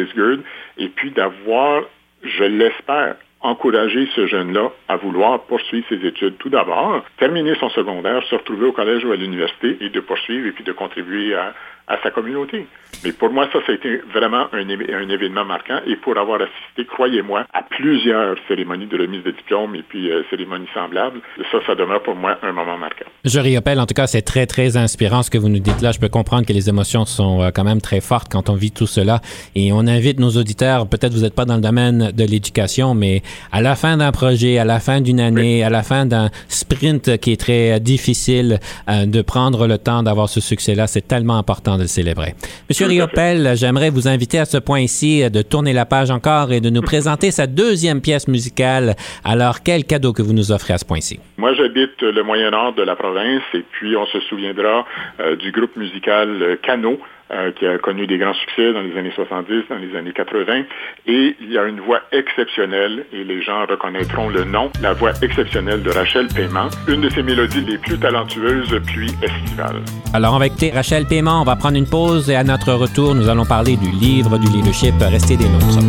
[0.77, 1.83] et puis d'avoir,
[2.23, 6.37] je l'espère, encouragé ce jeune-là à vouloir poursuivre ses études.
[6.37, 10.47] Tout d'abord, terminer son secondaire, se retrouver au collège ou à l'université et de poursuivre
[10.47, 11.53] et puis de contribuer à,
[11.87, 12.67] à sa communauté.
[13.03, 15.79] Mais pour moi, ça, ça a été vraiment un, un événement marquant.
[15.87, 20.23] Et pour avoir assisté, croyez-moi, à plusieurs cérémonies de remise de diplôme et puis euh,
[20.29, 21.19] cérémonies semblables,
[21.51, 23.05] ça, ça demeure pour moi un moment marquant.
[23.25, 25.91] Je rappelle, en tout cas, c'est très, très inspirant ce que vous nous dites là.
[25.91, 28.71] Je peux comprendre que les émotions sont euh, quand même très fortes quand on vit
[28.71, 29.19] tout cela.
[29.55, 33.23] Et on invite nos auditeurs, peut-être vous n'êtes pas dans le domaine de l'éducation, mais
[33.51, 37.17] à la fin d'un projet, à la fin d'une année, à la fin d'un sprint
[37.17, 41.70] qui est très difficile, euh, de prendre le temps d'avoir ce succès-là, c'est tellement important
[41.77, 42.33] de le célébrer.
[42.69, 46.69] Monsieur Riopel, j'aimerais vous inviter à ce point-ci de tourner la page encore et de
[46.69, 48.95] nous présenter sa deuxième pièce musicale.
[49.23, 51.19] Alors, quel cadeau que vous nous offrez à ce point-ci?
[51.37, 54.85] Moi, j'habite le Moyen-Nord de la province et puis on se souviendra
[55.19, 56.99] euh, du groupe musical Cano
[57.33, 60.63] euh, qui a connu des grands succès dans les années 70, dans les années 80.
[61.07, 65.11] Et il y a une voix exceptionnelle, et les gens reconnaîtront le nom, la voix
[65.21, 69.81] exceptionnelle de Rachel Paiement, une de ses mélodies les plus talentueuses pluie estivale.
[70.13, 73.15] Alors, on va écouter Rachel Paiement, on va prendre une pause et à notre retour,
[73.15, 74.93] nous allons parler du livre du leadership.
[74.99, 75.79] Restez des nôtres.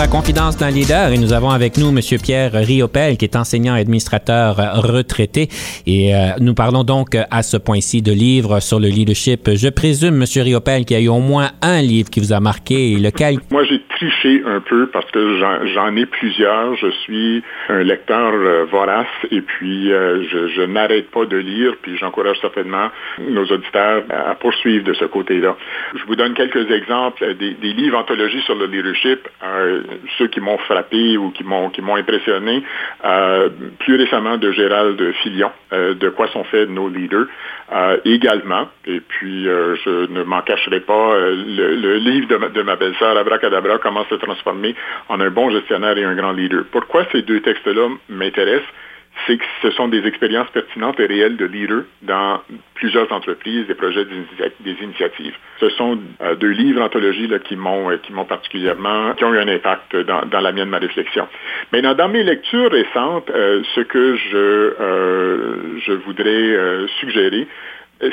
[0.03, 2.01] à Confidence d'un leader et nous avons avec nous M.
[2.21, 5.49] Pierre Riopel, qui est enseignant et administrateur retraité.
[5.87, 9.51] Et euh, nous parlons donc à ce point-ci de livres sur le leadership.
[9.55, 10.25] Je présume, M.
[10.43, 12.97] Riopel, qu'il y a eu au moins un livre qui vous a marqué.
[12.97, 13.39] Lequel?
[13.53, 13.81] Moi, j'ai
[14.25, 15.39] un peu parce que
[15.75, 16.75] j'en ai plusieurs.
[16.77, 21.75] Je suis un lecteur euh, vorace et puis euh, je, n'arrête pas de lire.
[21.83, 25.57] Puis j'encourage certainement nos auditeurs à poursuivre de ce côté-là.
[25.95, 29.83] Je vous donne quelques exemples des, des livres anthologies sur le leadership euh,
[30.19, 32.63] ceux qui m'ont frappé ou qui m'ont impressionné,
[33.05, 33.49] euh,
[33.81, 37.27] plus récemment de Gérald Filion, euh, de quoi sont faits nos leaders,
[38.05, 43.17] également, et puis je ne m'en cacherai pas, le, livre de ma, de ma belle-sœur,
[43.17, 44.75] Abracadabra, comment se transformer
[45.09, 46.65] en un bon gestionnaire et un grand leader.
[46.71, 48.69] Pourquoi ces deux textes-là m'intéressent?
[49.27, 52.41] c'est que ce sont des expériences pertinentes et réelles de leaders dans
[52.75, 55.35] plusieurs entreprises, des projets, des initiatives.
[55.61, 59.39] Ce sont euh, deux livres anthologies qui m'ont euh, qui m'ont particulièrement qui ont eu
[59.39, 61.29] un impact dans, la mienne ma réflexion.
[61.73, 67.47] Mais dans, mes lectures récentes, euh, ce que je je voudrais suggérer,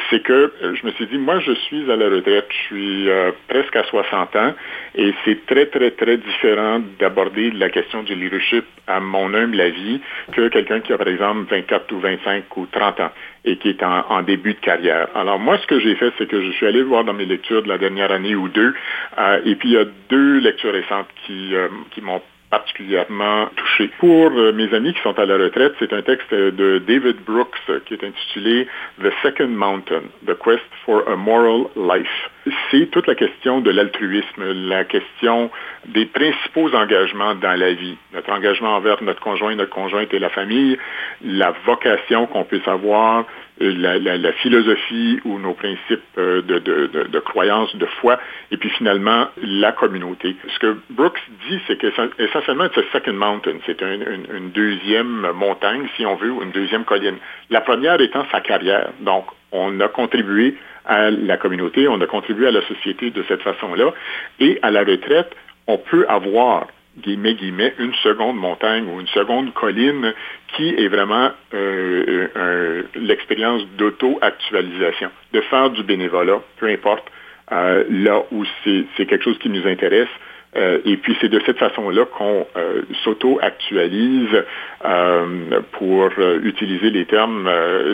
[0.10, 3.10] c'est que euh, je me suis dit, moi, je suis à la retraite, je suis
[3.10, 4.54] euh, presque à 60 ans,
[4.96, 10.00] et c'est très, très, très différent d'aborder la question du leadership à mon humble avis
[10.32, 13.12] que quelqu'un qui a, par exemple, 24 ou 25 ou 30 ans
[13.46, 15.08] et qui est en, début de carrière.
[15.16, 17.64] Alors, moi, ce que j'ai fait, c'est que je suis allé voir dans mes lectures
[17.64, 18.74] de la dernière année ou deux,
[19.18, 21.54] euh, et puis il y a deux lectures récentes qui,
[21.92, 23.90] qui m'ont particulièrement touché.
[24.00, 27.56] Pour euh, mes amis qui sont à la retraite, c'est un texte de David Brooks
[27.86, 28.68] qui est intitulé
[29.02, 32.30] The Second Mountain, The Quest for a Moral Life.
[32.72, 35.52] C'est toute la question de l'altruisme, la question
[35.86, 37.98] des principaux engagements dans la vie.
[38.14, 40.78] Notre engagement envers notre conjoint, notre conjointe et la famille,
[41.24, 43.26] la vocation qu'on puisse avoir,
[43.60, 48.20] la, philosophie ou nos principes euh, de, de, croyance, de foi,
[48.52, 50.36] et puis finalement la communauté.
[50.48, 56.16] Ce que Brooks dit, c'est qu'essentiellement, c'est second mountain, c'est une, deuxième montagne, si on
[56.16, 57.18] veut, ou une deuxième colline.
[57.50, 58.92] La première étant sa carrière.
[59.02, 63.42] Donc, on a contribué à la communauté, on a contribué à la société de cette
[63.42, 63.94] façon-là,
[64.40, 65.36] et à la retraite,
[65.68, 70.14] on peut avoir guillemets, guillemets, une seconde montagne ou une seconde colline
[70.56, 77.06] qui est vraiment euh, euh, l'expérience d'auto-actualisation, de faire du bénévolat, peu importe,
[77.52, 80.10] euh, là où c'est quelque chose qui nous intéresse,
[80.56, 84.44] euh, et puis c'est de cette façon-là qu'on euh, s'auto-actualise
[84.86, 86.10] euh, pour
[86.44, 87.50] utiliser les termes,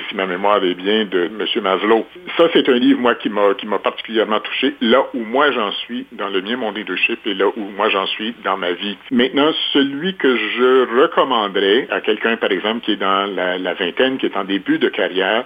[0.07, 1.63] si ma mémoire est bien, de M.
[1.63, 2.05] Maslow.
[2.37, 6.29] Ça, c'est un livre, moi, qui m'a particulièrement touché, là où moi j'en suis dans
[6.29, 8.97] le mien, mon leadership, et là où moi j'en suis dans ma vie.
[9.11, 14.27] Maintenant, celui que je recommanderais à quelqu'un, par exemple, qui est dans la, vingtaine, qui
[14.27, 15.43] est en début de carrière,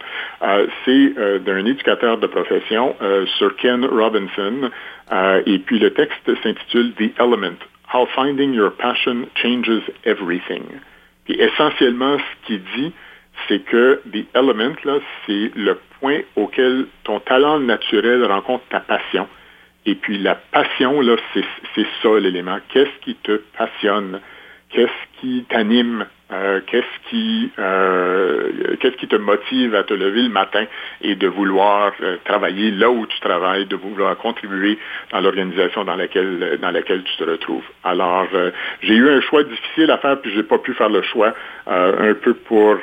[0.86, 2.96] c'est d'un éducateur de profession,
[3.38, 4.70] Sir Ken Robinson,
[5.12, 7.58] euh, et puis le texte s'intitule The Element,
[7.94, 10.64] How Finding Your Passion Changes Everything.
[11.30, 12.92] Puis essentiellement, ce qu'il dit,
[13.48, 19.28] c'est que The Element, là, c'est le point auquel ton talent naturel rencontre ta passion.
[19.86, 22.58] Et puis la passion, là, c'est ça l'élément.
[22.70, 24.22] Qu'est-ce qui te passionne?
[24.70, 26.08] Qu'est-ce qui t'anime?
[26.32, 30.64] Euh, qu'est-ce qui euh, qu'est-ce qui te motive à te lever le matin
[31.02, 34.78] et de vouloir euh, travailler là où tu travailles, de vouloir contribuer
[35.12, 37.66] dans l'organisation dans laquelle dans laquelle tu te retrouves?
[37.84, 38.28] Alors
[38.82, 41.34] j'ai eu un choix difficile à faire puis j'ai pas pu faire le choix
[41.66, 42.78] un peu pour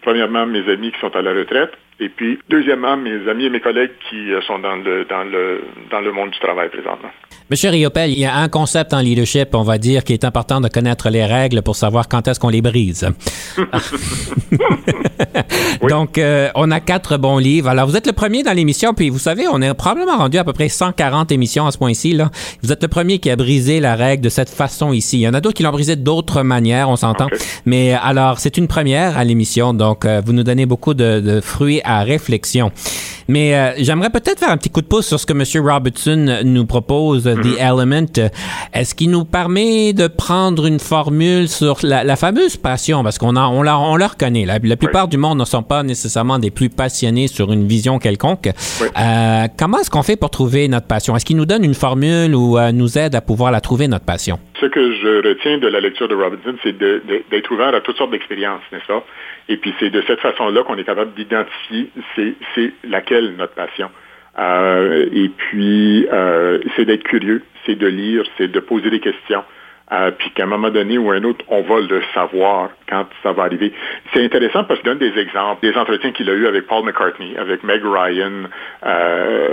[0.00, 3.60] premièrement mes amis qui sont à la retraite et puis, deuxièmement, mes amis et mes
[3.60, 7.08] collègues qui euh, sont dans le, dans le, dans le monde du travail présentement.
[7.48, 10.60] Monsieur Riopel, il y a un concept en leadership, on va dire, qui est important
[10.60, 13.08] de connaître les règles pour savoir quand est-ce qu'on les brise.
[15.88, 17.68] Donc, euh, on a quatre bons livres.
[17.68, 20.44] Alors, vous êtes le premier dans l'émission, puis vous savez, on est probablement rendu à
[20.44, 22.12] peu près 140 émissions à ce point-ci.
[22.12, 22.30] Là.
[22.62, 25.18] Vous êtes le premier qui a brisé la règle de cette façon ici.
[25.18, 27.28] Il y en a d'autres qui l'ont brisé d'autres manières, on s'entend.
[27.64, 31.40] Mais alors, c'est une première à l'émission, donc euh, vous nous donnez beaucoup de, de
[31.40, 32.72] fruits à réflexion.
[33.28, 35.66] Mais euh, j'aimerais peut-être faire un petit coup de pouce sur ce que M.
[35.66, 37.56] Robertson nous propose, The mhm.
[37.58, 38.30] Element.
[38.72, 43.02] Est-ce qu'il nous permet de prendre une formule sur la, fameuse passion?
[43.02, 44.46] Parce qu'on on, la, on la reconnaît.
[44.46, 47.98] La, la plupart du monde ne sont pas nécessairement des plus passionnés sur une vision
[47.98, 48.48] quelconque.
[48.48, 51.16] Euh, comment est-ce qu'on fait pour trouver notre passion?
[51.16, 54.04] Est-ce qu'il nous donne une formule ou euh, nous aide à pouvoir la trouver, notre
[54.04, 54.38] passion?
[54.60, 58.10] Ce que je retiens de la lecture de Robertson, c'est d'être ouvert à toutes sortes
[58.10, 59.04] d'expériences, n'est-ce pas?
[59.48, 63.90] Et puis c'est de cette façon-là qu'on est capable d'identifier c'est laquelle notre passion.
[64.38, 69.44] Euh, et puis euh, c'est d'être curieux, c'est de lire, c'est de poser des questions.
[69.92, 73.30] Euh, puis qu'à un moment donné ou un autre, on va le savoir quand ça
[73.32, 73.72] va arriver.
[74.12, 77.36] C'est intéressant parce qu'il donne des exemples, des entretiens qu'il a eu avec Paul McCartney,
[77.36, 78.48] avec Meg Ryan,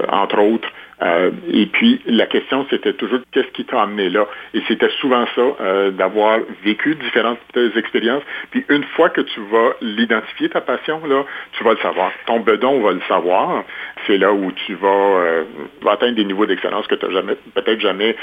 [0.10, 0.68] entre autres,
[1.04, 4.26] euh, et puis, la question, c'était toujours qu'est-ce qui t'a amené là?
[4.54, 7.40] Et c'était souvent ça, euh, d'avoir vécu différentes
[7.76, 8.24] expériences.
[8.52, 12.12] Puis, une fois que tu vas l'identifier, ta passion, là, tu vas le savoir.
[12.26, 13.64] Ton bedon va le savoir.
[14.08, 15.44] C'est là où tu vas, euh,
[15.90, 18.16] atteindre des niveaux d'excellence que tu n'as jamais, peut-être jamais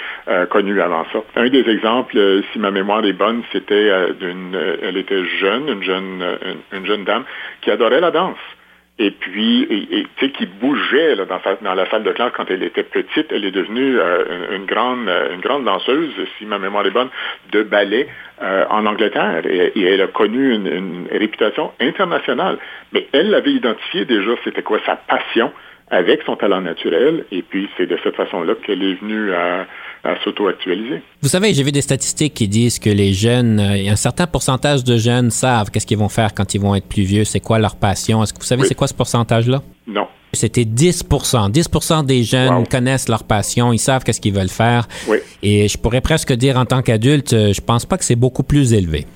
[0.50, 1.22] connus avant ça.
[1.36, 6.24] Un des exemples, si ma mémoire est bonne, c'était d'une, elle était jeune, une jeune,
[6.72, 7.24] une jeune dame
[7.60, 8.38] qui adorait la danse
[9.02, 9.66] et puis,
[10.18, 13.32] tu sais, qui bougeait dans, la salle de classe quand elle était petite.
[13.32, 17.08] Elle est devenue euh, une, grande, euh, une grande danseuse, si ma mémoire est bonne,
[17.50, 18.08] de ballet
[18.42, 19.40] euh, en Angleterre.
[19.46, 22.58] Et, elle a connu une, une, réputation internationale.
[22.92, 25.50] Mais elle l'avait identifié déjà, c'était quoi sa passion
[25.90, 27.24] avec son talent naturel.
[27.32, 29.66] Et puis, c'est de cette façon-là qu'elle est venue à,
[30.24, 31.02] s'auto-actualiser.
[31.20, 34.82] Vous savez, j'ai vu des statistiques qui disent que les jeunes, a un certain pourcentage
[34.82, 37.58] de jeunes savent qu'est-ce qu'ils vont faire quand ils vont être plus vieux, c'est quoi
[37.58, 38.22] leur passion.
[38.22, 39.60] Est-ce que vous savez c'est quoi ce pourcentage-là?
[39.86, 40.08] Non.
[40.32, 44.86] C'était 10% 10% des jeunes connaissent leur passion, ils savent qu'est-ce qu'ils veulent faire.
[45.42, 48.42] Et je pourrais presque dire en tant qu'adulte, euh, je pense pas que c'est beaucoup
[48.42, 49.06] plus élevé.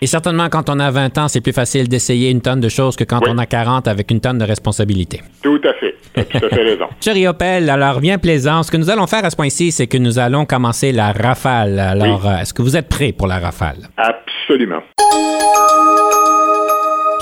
[0.00, 2.96] Et certainement, quand on a 20 ans, c'est plus facile d'essayer une tonne de choses
[2.96, 5.20] que quand on a 40 avec une tonne de responsabilités.
[5.42, 5.94] Tout à fait.
[6.14, 6.86] Tout à fait raison.
[7.00, 8.64] Chérie Opel, alors bien plaisant.
[8.64, 11.78] Ce que nous allons faire à ce point-ci, c'est que nous allons commencer la rafale.
[11.78, 13.88] Alors, euh, est-ce que vous êtes prêt pour la rafale?
[13.96, 14.82] Absolument.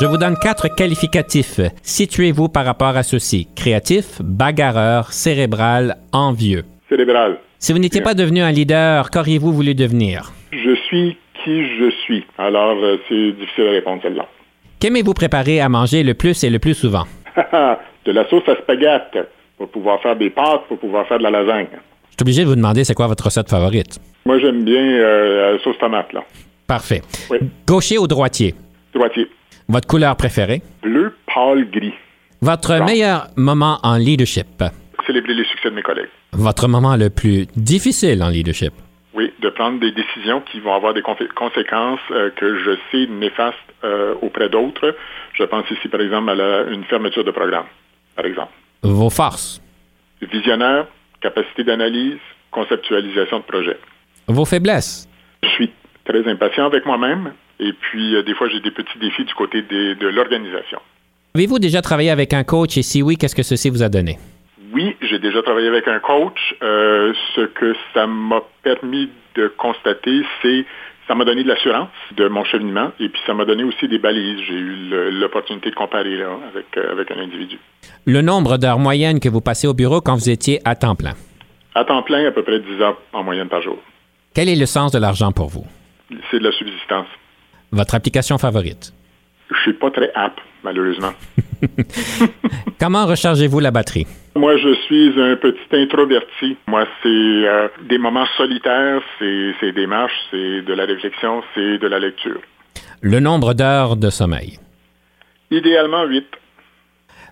[0.00, 1.60] Je vous donne quatre qualificatifs.
[1.82, 3.48] Situez-vous par rapport à ceux-ci.
[3.54, 6.64] Créatif, bagarreur, cérébral, envieux.
[6.88, 7.36] Cérébral.
[7.58, 10.32] Si vous n'étiez pas devenu un leader, qu'auriez-vous voulu devenir?
[10.52, 12.24] Je suis qui je suis.
[12.38, 14.26] Alors, euh, c'est difficile à répondre celle-là.
[14.78, 17.04] Qu'aimez-vous préparer à manger le plus et le plus souvent?
[18.06, 19.18] de la sauce à spaghetti
[19.58, 21.68] pour pouvoir faire des pâtes, pour pouvoir faire de la lasagne.
[21.72, 23.98] Je suis obligé de vous demander c'est quoi votre recette favorite.
[24.24, 26.24] Moi, j'aime bien euh, la sauce tomate, là.
[26.66, 27.02] Parfait.
[27.66, 28.54] Gaucher ou droitier?
[28.94, 29.28] Droitier.
[29.70, 30.62] Votre couleur préférée?
[30.82, 31.94] Bleu, pâle, gris.
[32.42, 34.64] Votre meilleur moment en leadership?
[35.06, 36.08] Célébrer les succès de mes collègues.
[36.32, 38.72] Votre moment le plus difficile en leadership?
[39.14, 43.56] Oui, de prendre des décisions qui vont avoir des conséquences euh, que je sais néfastes
[43.84, 44.96] euh, auprès d'autres.
[45.34, 47.66] Je pense ici, par exemple, à une fermeture de programme,
[48.16, 48.50] par exemple.
[48.82, 49.62] Vos forces?
[50.20, 50.88] Visionnaire,
[51.20, 52.18] capacité d'analyse,
[52.50, 53.78] conceptualisation de projet.
[54.26, 55.08] Vos faiblesses?
[55.44, 55.70] Je suis
[56.04, 59.62] très impatient avec moi-même et puis euh, des fois j'ai des petits défis du côté
[59.62, 60.80] de l'organisation.
[61.34, 62.76] Avez-vous déjà travaillé avec un coach?
[62.76, 64.18] Et si oui, qu'est-ce que ceci vous a donné?
[64.72, 66.38] Oui, j'ai déjà travaillé avec un coach.
[66.62, 70.64] Euh, ce que ça m'a permis de constater, c'est
[71.06, 73.98] ça m'a donné de l'assurance de mon cheminement et puis ça m'a donné aussi des
[73.98, 74.40] balises.
[74.46, 77.58] J'ai eu l'opportunité de comparer là, avec, euh, avec un individu.
[78.06, 81.14] Le nombre d'heures moyennes que vous passez au bureau quand vous étiez à temps plein?
[81.74, 83.78] À temps plein, à peu près 10 heures en moyenne par jour.
[84.34, 85.64] Quel est le sens de l'argent pour vous?
[86.30, 87.06] C'est de la subsistance.
[87.72, 88.92] Votre application favorite?
[89.50, 91.12] Je suis pas très app, malheureusement.
[92.80, 94.06] Comment rechargez-vous la batterie?
[94.36, 96.56] Moi, je suis un petit introverti.
[96.66, 101.86] Moi, c'est euh, des moments solitaires, c'est des marches, c'est de la réflexion, c'est de
[101.86, 102.40] la lecture.
[103.02, 104.58] Le nombre d'heures de sommeil?
[105.50, 106.26] Idéalement, huit.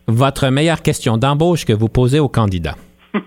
[0.07, 2.77] Votre meilleure question d'embauche que vous posez aux candidats?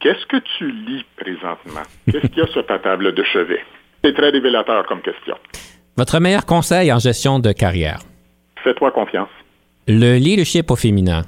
[0.00, 1.82] Qu'est-ce que tu lis présentement?
[2.10, 3.62] Qu'est-ce qu'il y a sur ta table de chevet?
[4.02, 5.36] C'est très révélateur comme question.
[5.96, 8.00] Votre meilleur conseil en gestion de carrière?
[8.64, 9.28] Fais-toi confiance.
[9.88, 11.22] Le leadership au féminin,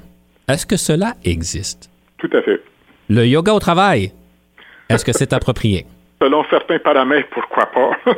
[0.47, 1.89] est-ce que cela existe?
[2.17, 2.61] Tout à fait.
[3.09, 4.11] Le yoga au travail,
[4.89, 5.85] est-ce que c'est approprié?
[6.21, 7.91] Selon certains paramètres, pourquoi pas?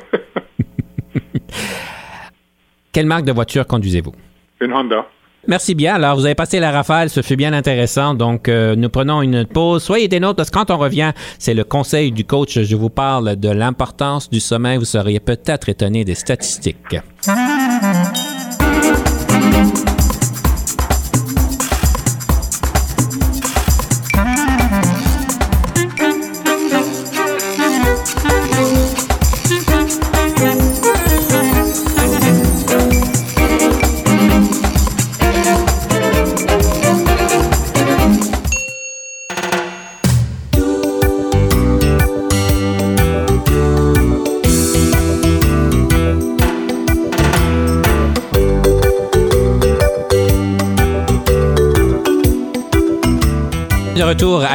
[2.93, 4.13] Quelle marque de voiture conduisez-vous?
[4.61, 5.05] Une Honda.
[5.47, 5.95] Merci bien.
[5.95, 8.13] Alors, vous avez passé la rafale, ce fut bien intéressant.
[8.13, 9.83] Donc, euh, nous prenons une pause.
[9.83, 12.59] Soyez des nôtres parce que quand on revient, c'est le conseil du coach.
[12.59, 14.77] Je vous parle de l'importance du sommeil.
[14.77, 16.97] Vous seriez peut-être étonné des statistiques.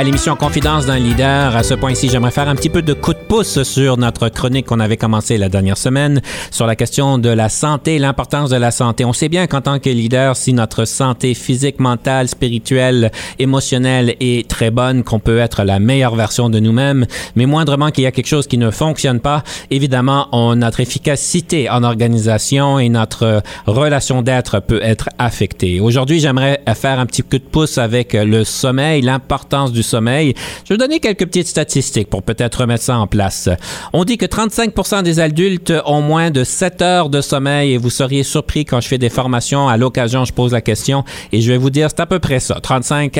[0.04, 1.54] L'émission Confidence d'un leader.
[1.54, 4.66] À ce point-ci, j'aimerais faire un petit peu de coup de pouce sur notre chronique
[4.66, 8.72] qu'on avait commencé la dernière semaine sur la question de la santé, l'importance de la
[8.72, 9.04] santé.
[9.04, 14.48] On sait bien qu'en tant que leader, si notre santé physique, mentale, spirituelle, émotionnelle est
[14.48, 18.12] très bonne, qu'on peut être la meilleure version de nous-mêmes, mais moindrement qu'il y a
[18.12, 24.58] quelque chose qui ne fonctionne pas, évidemment, notre efficacité en organisation et notre relation d'être
[24.58, 25.80] peut être affectée.
[25.80, 29.91] Aujourd'hui, j'aimerais faire un petit coup de pouce avec le sommeil, l'importance du sommeil.
[30.00, 33.48] Je vais donner quelques petites statistiques pour peut-être remettre ça en place.
[33.92, 37.90] On dit que 35% des adultes ont moins de 7 heures de sommeil et vous
[37.90, 39.68] seriez surpris quand je fais des formations.
[39.68, 42.40] À l'occasion, je pose la question et je vais vous dire, c'est à peu près
[42.40, 42.58] ça.
[42.60, 43.12] 35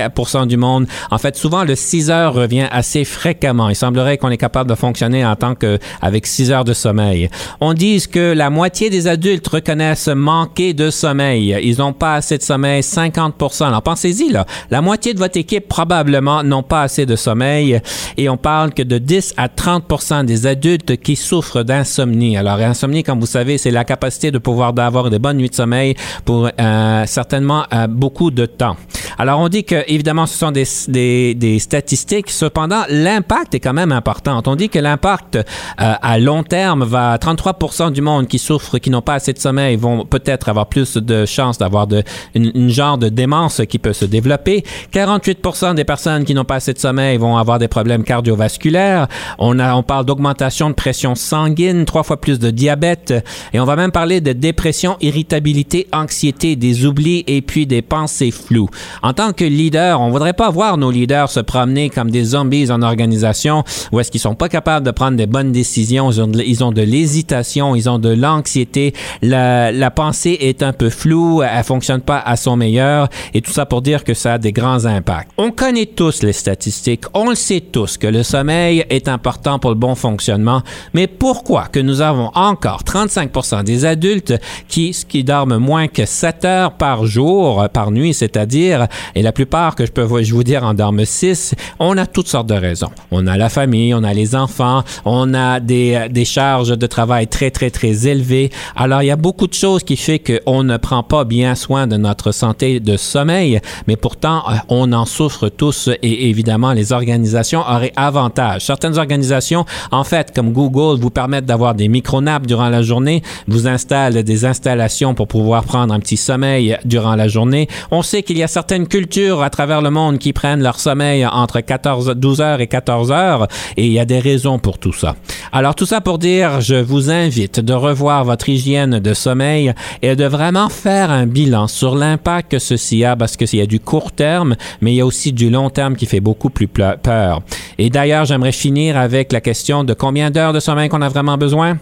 [0.46, 0.86] du monde.
[1.10, 3.68] En fait, souvent, le 6 heures revient assez fréquemment.
[3.68, 7.28] Il semblerait qu'on est capable de fonctionner en tant que avec 6 heures de sommeil.
[7.60, 11.56] On dit que la moitié des adultes reconnaissent manquer de sommeil.
[11.62, 14.46] Ils n'ont pas assez de sommeil, 50% Alors pensez-y, là.
[14.70, 17.80] La moitié de votre équipe, probablement, n'ont pas assez de sommeil
[18.16, 22.36] et on parle que de 10 à 30 des adultes qui souffrent d'insomnie.
[22.36, 25.54] Alors, insomnie, comme vous savez, c'est la capacité de pouvoir avoir des bonnes nuits de
[25.54, 25.94] sommeil
[26.24, 28.76] pour euh, certainement euh, beaucoup de temps.
[29.18, 32.30] Alors, on dit que, évidemment, ce sont des, des, statistiques.
[32.30, 34.42] Cependant, l'impact est quand même important.
[34.46, 35.42] On dit que l'impact euh,
[35.76, 39.76] à long terme va 33 du monde qui souffrent, qui n'ont pas assez de sommeil,
[39.76, 41.86] vont peut-être avoir plus de chances d'avoir
[42.34, 44.64] une, genre de démence qui peut se développer.
[44.92, 49.08] 48% des personnes qui n'ont assez de sommeil vont avoir des problèmes cardiovasculaires.
[49.38, 53.14] On, a, on parle d'augmentation de pression sanguine, trois fois plus de diabète.
[53.52, 58.30] Et on va même parler de dépression, irritabilité, anxiété, des oublis et puis des pensées
[58.30, 58.68] floues.
[59.02, 62.70] En tant que leader, on voudrait pas voir nos leaders se promener comme des zombies
[62.70, 66.10] en organisation où est-ce qu'ils sont pas capables de prendre des bonnes décisions.
[66.10, 68.94] Ils ont de, l'hésitation, ils ont de l'anxiété.
[69.20, 73.52] La, la pensée est un peu floue, elle fonctionne pas à son meilleur et tout
[73.52, 75.30] ça pour dire que ça a des grands impacts.
[75.38, 79.70] On connaît tous les statistiques, on le sait tous que le sommeil est important pour
[79.70, 80.62] le bon fonctionnement,
[80.94, 84.34] mais pourquoi que nous avons encore 35% des adultes
[84.68, 89.74] qui, qui dorment moins que 7 heures par jour, par nuit, c'est-à-dire, et la plupart
[89.74, 92.90] que je peux vous dire en dorment 6, on a toutes sortes de raisons.
[93.10, 97.26] On a la famille, on a les enfants, on a des, des charges de travail
[97.26, 98.50] très, très, très élevées.
[98.76, 101.86] Alors, il y a beaucoup de choses qui fait qu'on ne prend pas bien soin
[101.86, 106.92] de notre santé de sommeil, mais pourtant, euh, on en souffre tous et évidemment, les
[106.92, 108.64] organisations auraient avantage.
[108.64, 113.66] Certaines organisations, en fait, comme Google, vous permettent d'avoir des micro-naps durant la journée, vous
[113.66, 117.68] installent des installations pour pouvoir prendre un petit sommeil durant la journée.
[117.90, 121.26] On sait qu'il y a certaines cultures à travers le monde qui prennent leur sommeil
[121.26, 124.92] entre 14, 12 heures et 14 heures et il y a des raisons pour tout
[124.92, 125.16] ça.
[125.52, 130.16] Alors, tout ça pour dire, je vous invite de revoir votre hygiène de sommeil et
[130.16, 133.80] de vraiment faire un bilan sur l'impact que ceci a parce qu'il y a du
[133.80, 137.42] court terme, mais il y a aussi du long terme qui fait beaucoup plus peur.
[137.78, 141.38] Et d'ailleurs, j'aimerais finir avec la question de combien d'heures de sommeil qu'on a vraiment
[141.38, 141.78] besoin?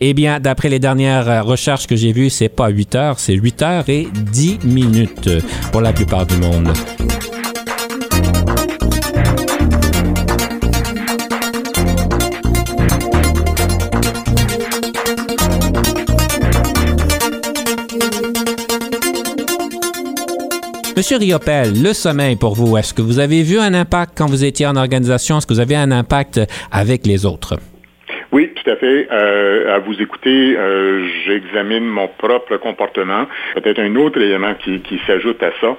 [0.00, 3.62] Eh bien, d'après les dernières recherches que j'ai vues, c'est pas 8 heures, c'est 8
[3.62, 5.30] heures et 10 minutes
[5.70, 6.72] pour la plupart du monde.
[20.94, 24.44] Monsieur Riopel, le sommeil pour vous, est-ce que vous avez vu un impact quand vous
[24.44, 25.38] étiez en organisation?
[25.38, 26.38] Est-ce que vous avez un impact
[26.70, 27.56] avec les autres?
[28.30, 29.08] Oui, tout à fait.
[29.10, 33.26] Euh, à vous écouter, euh, j'examine mon propre comportement.
[33.54, 35.76] Peut-être un autre élément qui, s'ajoute à ça,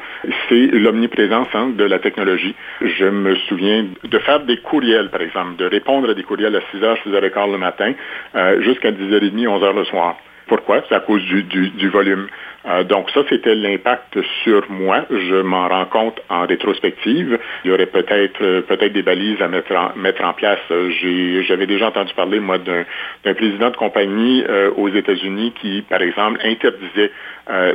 [0.49, 2.55] c'est l'omniprésence hein, de la technologie.
[2.81, 6.75] Je me souviens de faire des courriels, par exemple, de répondre à des courriels à
[6.75, 7.93] 6h, 6h15 le matin,
[8.35, 10.17] euh, jusqu'à 10h30, 11h le soir.
[10.47, 10.83] Pourquoi?
[10.87, 12.27] C'est à cause du, du volume.
[12.65, 15.05] Euh, donc ça, c'était l'impact sur moi.
[15.09, 17.37] Je m'en rends compte en rétrospective.
[17.63, 20.59] Il y aurait peut-être euh, peut-être des balises à mettre en, mettre en place.
[20.69, 26.39] J'avais déjà entendu parler, moi, d'un président de compagnie euh, aux États-Unis qui, par exemple,
[26.43, 27.11] interdisait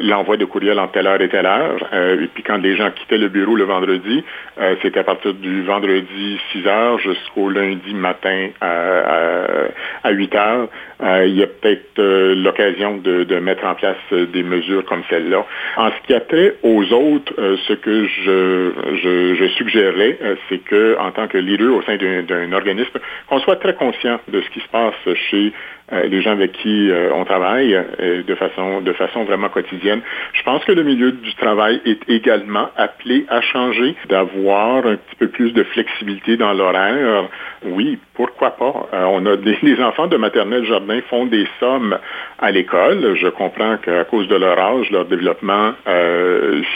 [0.01, 1.77] l'envoi de courriel en telle heure et telle heure.
[1.93, 4.25] et puis quand les gens quittaient le bureau le vendredi,
[4.81, 10.69] c'était à partir du vendredi 6 heures jusqu'au lundi matin à 8 heures.
[11.27, 12.01] il y a peut-être
[12.59, 15.45] de, mettre en place des mesures comme celle-là.
[15.77, 18.73] En ce qui a trait aux autres, euh, ce que je,
[19.39, 22.99] je, suggérerais, euh, c'est qu'en tant que leader au sein d'un organisme,
[23.29, 24.95] qu'on soit très conscient de ce qui se passe
[25.31, 29.49] chez euh, les gens avec qui euh, on travaille euh, de façon de façon vraiment
[29.49, 30.01] quotidienne.
[30.35, 35.17] Je pense que le milieu du travail est également appelé à changer, d'avoir un petit
[35.19, 37.29] peu plus de flexibilité dans l'horaire.
[37.65, 38.89] Oui, pourquoi pas?
[38.93, 41.99] On a des les enfants de maternelle jardin font des sommes
[42.39, 43.17] à l'école.
[43.17, 45.73] Je comprends qu'à cause de leur âge, leur développement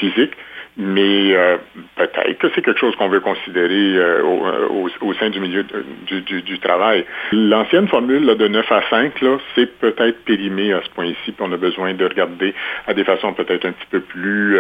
[0.01, 0.33] physique
[0.77, 1.59] mais euh,
[1.97, 6.59] peut-être que c'est quelque chose qu'on veut considérer euh, euh, au, sein du milieu du,
[6.61, 7.05] travail.
[7.33, 9.13] L'ancienne formule de 9 à 5,
[9.55, 12.55] c'est peut-être périmé à ce point-ci, puis on a besoin de regarder
[12.87, 14.59] à des façons peut-être un petit peu plus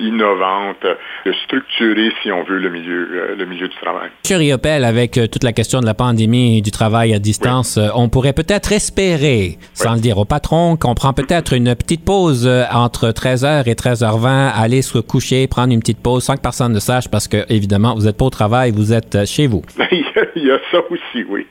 [0.00, 0.84] innovantes,
[1.24, 4.10] de structurer, si on veut, le milieu, le milieu du travail.
[4.28, 4.36] M.
[4.36, 8.32] Riopel, avec toute la question de la pandémie et du travail à distance, on pourrait
[8.32, 13.68] peut-être espérer, sans le dire au patron, qu'on prend peut-être une petite pause entre 13h
[13.68, 17.28] et 13h20, aller se coucher, prendre une petite pause sans que personne ne sache parce
[17.28, 19.62] que, évidemment, vous n'êtes pas au travail, vous êtes euh, chez vous.
[20.36, 21.46] Il y a ça aussi, oui.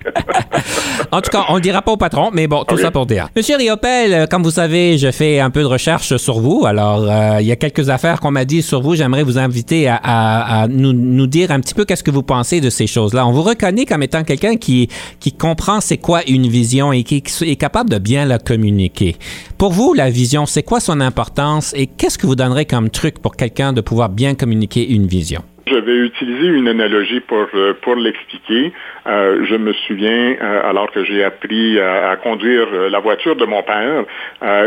[1.12, 3.06] en tout cas, on ne le dira pas au patron, mais bon, tout ça pour
[3.06, 3.30] dire.
[3.34, 6.66] Monsieur Riopel, euh, comme vous savez, je fais un peu de recherche sur vous.
[6.66, 8.95] Alors, euh, il y a quelques affaires qu'on m'a dit sur vous.
[8.95, 12.70] J'aimerais vous inviter à, nous, nous, dire un petit peu qu'est-ce que vous pensez de
[12.70, 13.26] ces choses-là.
[13.26, 14.89] On vous reconnaît comme étant quelqu'un qui,
[15.22, 19.16] qui comprend c'est quoi une vision et qui est capable de bien la communiquer.
[19.58, 23.20] Pour vous, la vision, c'est quoi son importance et qu'est-ce que vous donnerez comme truc
[23.20, 25.44] pour quelqu'un de pouvoir bien communiquer une vision?
[25.66, 28.74] Je vais utiliser une analogie pour, euh, pour l'expliquer.
[29.08, 33.64] Euh, je me souviens, euh, alors que j'ai appris à, conduire la voiture de mon
[33.64, 34.04] père,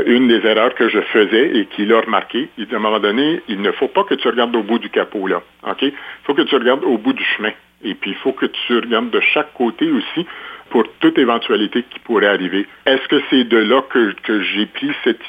[0.07, 3.43] une des erreurs que je faisais et qu'il a remarqué, il, à un moment donné,
[3.49, 5.43] il ne faut pas que tu regardes au bout du capot, là.
[5.69, 5.83] OK?
[5.83, 5.93] Il
[6.25, 7.53] faut que tu regardes au bout du chemin.
[7.85, 10.27] Et puis, il faut que tu regardes de chaque côté aussi
[10.71, 12.67] pour toute éventualité qui pourrait arriver.
[12.87, 15.21] Est-ce que c'est de là que, que j'ai pris cette,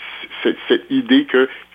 [0.44, 1.26] cette, cette idée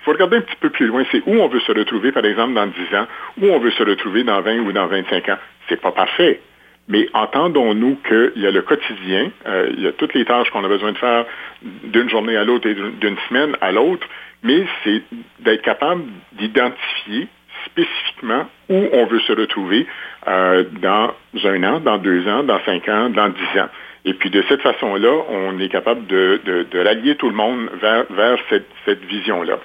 [0.02, 2.24] qu'il faut regarder un petit peu plus loin, c'est où on veut se retrouver, par
[2.24, 3.06] exemple, dans 10 ans,
[3.40, 5.38] où on veut se retrouver dans 20 ou dans 25 ans.
[5.68, 6.40] C'est pas parfait.
[6.88, 10.64] Mais entendons-nous qu'il y a le quotidien, euh, il y a toutes les tâches qu'on
[10.64, 11.24] a besoin de faire
[11.62, 14.06] d'une journée à l'autre et d'une semaine à l'autre,
[14.42, 15.02] mais c'est
[15.40, 17.28] d'être capable d'identifier
[17.66, 19.86] spécifiquement où on veut se retrouver
[20.26, 23.68] euh, dans un an, dans deux ans, dans cinq ans, dans dix ans.
[24.04, 28.38] Et puis de cette façon-là, on est capable de, rallier tout le monde vers, vers
[28.48, 29.58] cette, vision-là.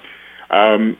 [0.52, 0.92] Euh,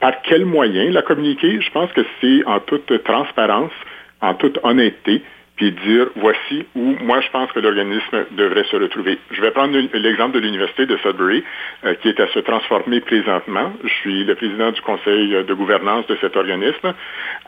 [0.00, 1.60] par quels moyens la communiquer?
[1.60, 3.72] Je pense que c'est en toute transparence,
[4.20, 5.22] en toute honnêteté,
[5.56, 9.18] puis dire voici où moi je pense que l'organisme devrait se retrouver.
[9.30, 11.44] Je vais prendre l'exemple de l'Université de Sudbury,
[11.84, 13.72] euh, qui est à se transformer présentement.
[13.84, 16.94] Je suis le président du conseil de gouvernance de cet organisme.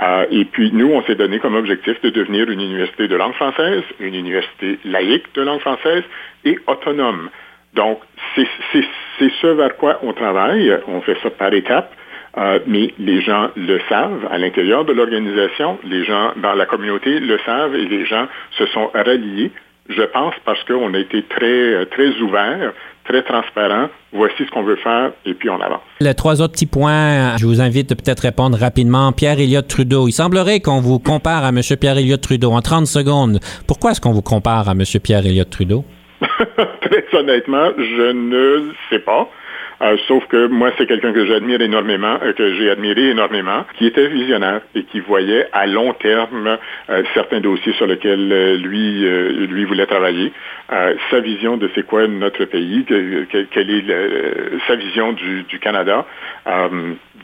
[0.02, 3.34] Euh, et puis nous, on s'est donné comme objectif de devenir une université de langue
[3.34, 6.04] française, une université laïque de langue française
[6.44, 7.30] et autonome.
[7.74, 7.98] Donc,
[8.34, 8.46] c'est
[9.40, 10.72] ce vers quoi on travaille.
[10.88, 11.92] On fait ça par étapes.
[12.38, 17.20] Euh, mais les gens le savent à l'intérieur de l'organisation, les gens dans la communauté
[17.20, 19.50] le savent et les gens se sont ralliés,
[19.90, 22.72] je pense, parce qu'on a été très, très ouverts,
[23.04, 23.88] très transparent.
[24.14, 25.82] Voici ce qu'on veut faire et puis on avance.
[26.00, 29.12] Les trois autres petits points, je vous invite peut-être répondre rapidement.
[29.12, 31.60] Pierre Elliott Trudeau, il semblerait qu'on vous compare à M.
[31.78, 33.40] Pierre Elliott Trudeau en 30 secondes.
[33.66, 34.84] Pourquoi est-ce qu'on vous compare à M.
[35.02, 35.84] Pierre Elliott Trudeau?
[36.80, 39.28] très honnêtement, je ne sais pas.
[39.82, 43.86] Euh, sauf que moi, c'est quelqu'un que j'admire énormément, euh, que j'ai admiré énormément, qui
[43.86, 46.56] était visionnaire et qui voyait à long terme
[46.88, 49.04] euh, certains dossiers sur lesquels lui,
[49.48, 50.32] lui voulait travailler.
[51.10, 53.84] sa vision de c'est quoi notre pays, quelle est
[54.66, 56.06] sa vision du, du Canada.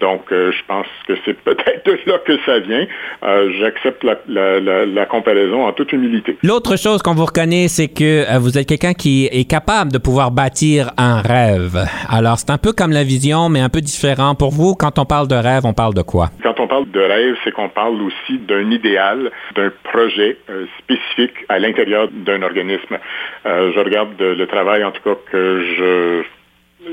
[0.00, 2.86] Donc, euh, je pense que c'est peut-être de là que ça vient.
[3.22, 6.36] Euh, j'accepte la, comparaison en toute humilité.
[6.42, 9.98] L'autre chose qu'on vous reconnaît, c'est que euh, vous êtes quelqu'un qui est capable de
[9.98, 11.78] pouvoir bâtir un rêve.
[12.10, 14.34] Alors, c'est un peu comme la vision, mais un peu différent.
[14.34, 16.28] Pour vous, quand on parle de rêve, on parle de quoi?
[16.42, 20.36] Quand on parle de rêve, c'est qu'on parle aussi d'un idéal, d'un projet
[20.80, 22.98] spécifique à l'intérieur d'un organisme.
[23.44, 26.37] je regarde le travail, en tout cas, que je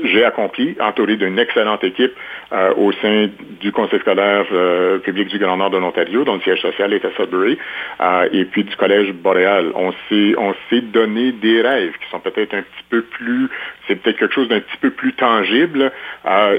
[0.04, 2.12] j'ai accompli, entouré d'une excellente équipe
[2.52, 3.28] euh, au sein
[3.60, 7.04] du Conseil scolaire euh, public du Grand Nord de l'Ontario, dont le siège social est
[7.04, 7.58] à Sudbury,
[8.00, 9.72] euh, et puis du Collège Boréal.
[9.74, 13.48] On s'est, on s'est donné des rêves qui sont peut-être un petit peu plus,
[13.86, 15.90] c'est peut-être quelque chose d'un petit peu plus tangible,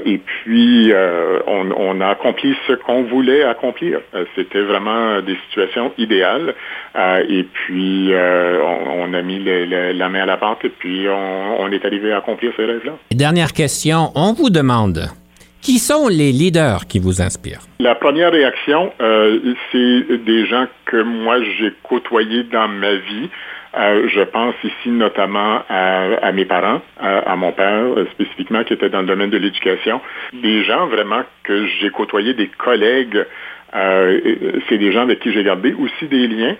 [0.04, 0.92] et puis
[1.46, 4.00] on, on, a accompli ce qu'on voulait accomplir.
[4.34, 6.54] C'était vraiment des situations idéales,
[6.96, 11.70] et puis on, on, a mis la main à la pente, et puis on, on
[11.70, 12.98] est arrivé à accomplir ces rêves-là
[13.28, 14.10] dernière question.
[14.14, 15.10] On vous demande
[15.60, 17.60] qui sont les leaders qui vous inspirent?
[17.78, 23.28] La première réaction, euh, c'est des gens que moi j'ai côtoyés dans ma vie.
[23.76, 28.88] Euh, je pense ici notamment à, mes parents, à, mon père euh, spécifiquement qui était
[28.88, 30.00] dans le domaine de l'éducation.
[30.32, 33.26] Des gens vraiment que j'ai côtoyés, des collègues.
[33.74, 36.56] c'est des gens avec qui j'ai gardé aussi des liens,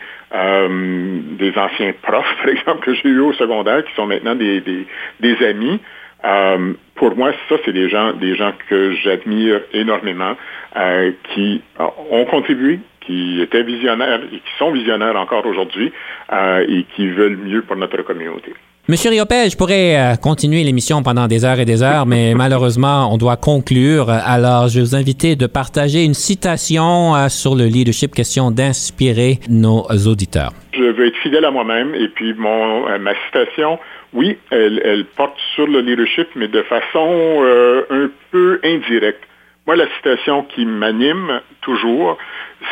[1.39, 5.47] des anciens profs, par exemple, que j'ai eu au secondaire, qui sont maintenant des, des
[5.47, 5.81] amis.
[6.25, 10.35] Euh, pour moi, ça, c'est des gens, des gens que j'admire énormément,
[10.77, 15.93] euh, qui ont contribué, qui étaient visionnaires et qui sont visionnaires encore aujourd'hui
[16.33, 18.53] euh, et qui veulent mieux pour notre communauté.
[18.89, 23.19] Monsieur Riopel, je pourrais continuer l'émission pendant des heures et des heures, mais malheureusement, on
[23.19, 24.09] doit conclure.
[24.09, 29.83] Alors, je vais vous inviter de partager une citation sur le leadership, question d'inspirer nos
[30.07, 30.53] auditeurs.
[30.73, 33.79] Je veux être fidèle à moi-même et puis mon, ma citation,
[34.13, 39.23] oui, elle, porte sur le leadership, mais de façon euh, un peu indirecte.
[39.67, 42.17] Moi, la citation qui m'anime toujours,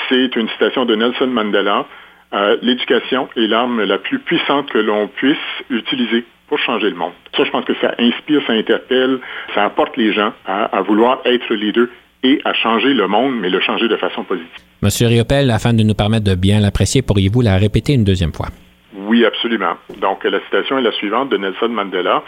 [0.09, 1.87] c'est une citation de Nelson Mandela.
[2.33, 5.37] Euh, L'éducation est l'arme la plus puissante que l'on puisse
[5.69, 7.13] utiliser pour changer le monde.
[7.37, 9.19] Ça, je pense que ça inspire, ça interpelle,
[9.55, 11.87] ça apporte les gens à, vouloir être leader
[12.23, 14.49] et à changer le monde, mais le changer de façon positive.
[14.83, 18.49] Monsieur Riopel, afin de nous permettre de bien l'apprécier, pourriez-vous la répéter une deuxième fois?
[18.97, 19.75] Oui, absolument.
[19.99, 22.23] Donc, la citation est la suivante de Nelson Mandela.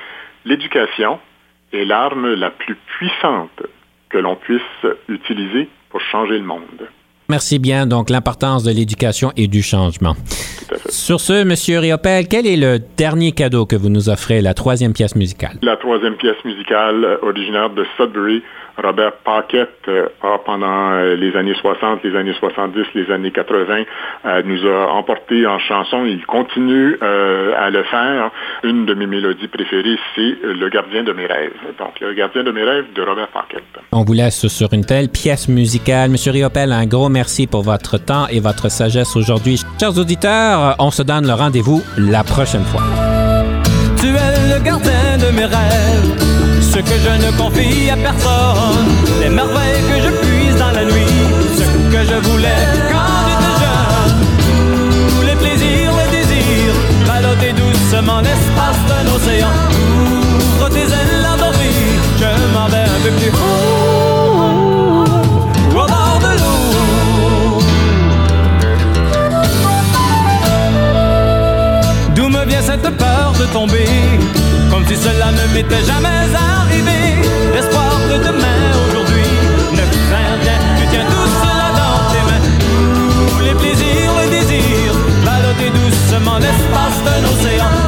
[0.44, 1.18] L'éducation
[1.72, 3.62] est l'arme la plus puissante
[4.08, 4.62] que l'on puisse
[5.08, 6.88] utiliser pour changer le monde.
[7.30, 7.86] Merci bien.
[7.86, 10.14] Donc, l'importance de l'éducation et du changement.
[10.14, 10.90] Tout à fait.
[10.90, 11.80] Sur ce, M.
[11.80, 15.58] Riopel, quel est le dernier cadeau que vous nous offrez, la troisième pièce musicale?
[15.62, 18.42] La troisième pièce musicale originaire de Sudbury,
[18.82, 23.82] Robert Paquette euh, a, pendant euh, les années 60, les années 70, les années 80,
[24.24, 26.04] euh, nous a emporté en chanson.
[26.04, 28.30] Il continue à le faire.
[28.62, 31.52] Une de mes mélodies préférées, c'est Le gardien de mes rêves.
[31.78, 33.62] Donc, Le gardien de mes rêves de Robert Paquette.
[33.92, 36.10] On vous laisse sur une telle pièce musicale.
[36.10, 39.60] Monsieur Riopel, un gros merci pour votre temps et votre sagesse aujourd'hui.
[39.78, 42.82] Chers auditeurs, on se donne le rendez-vous la prochaine fois.
[43.96, 46.27] Tu es le gardien de mes rêves
[46.78, 48.86] ce que je ne confie à personne,
[49.20, 51.16] les merveilles que je puise dans la nuit,
[51.56, 52.62] ce que je voulais
[52.92, 54.14] quand j'étais jeune,
[55.08, 56.76] tous les plaisirs, les désirs,
[57.06, 59.54] baloter doucement l'espace d'un océan,
[60.56, 65.04] ouvre tes ailes endormies, je m'en vais un peu plus haut,
[65.72, 67.60] au bord de l'eau.
[72.14, 73.88] D'où me vient cette peur de tomber?
[74.70, 77.00] Comme si cela ne m'était jamais arrivé.
[77.54, 79.30] L'espoir de demain, aujourd'hui
[79.72, 82.44] Ne vous rien, tu tiens tout cela dans tes mains.
[83.30, 84.92] Tous les plaisirs, le désir
[85.24, 87.87] Baloter doucement l'espace d'un océan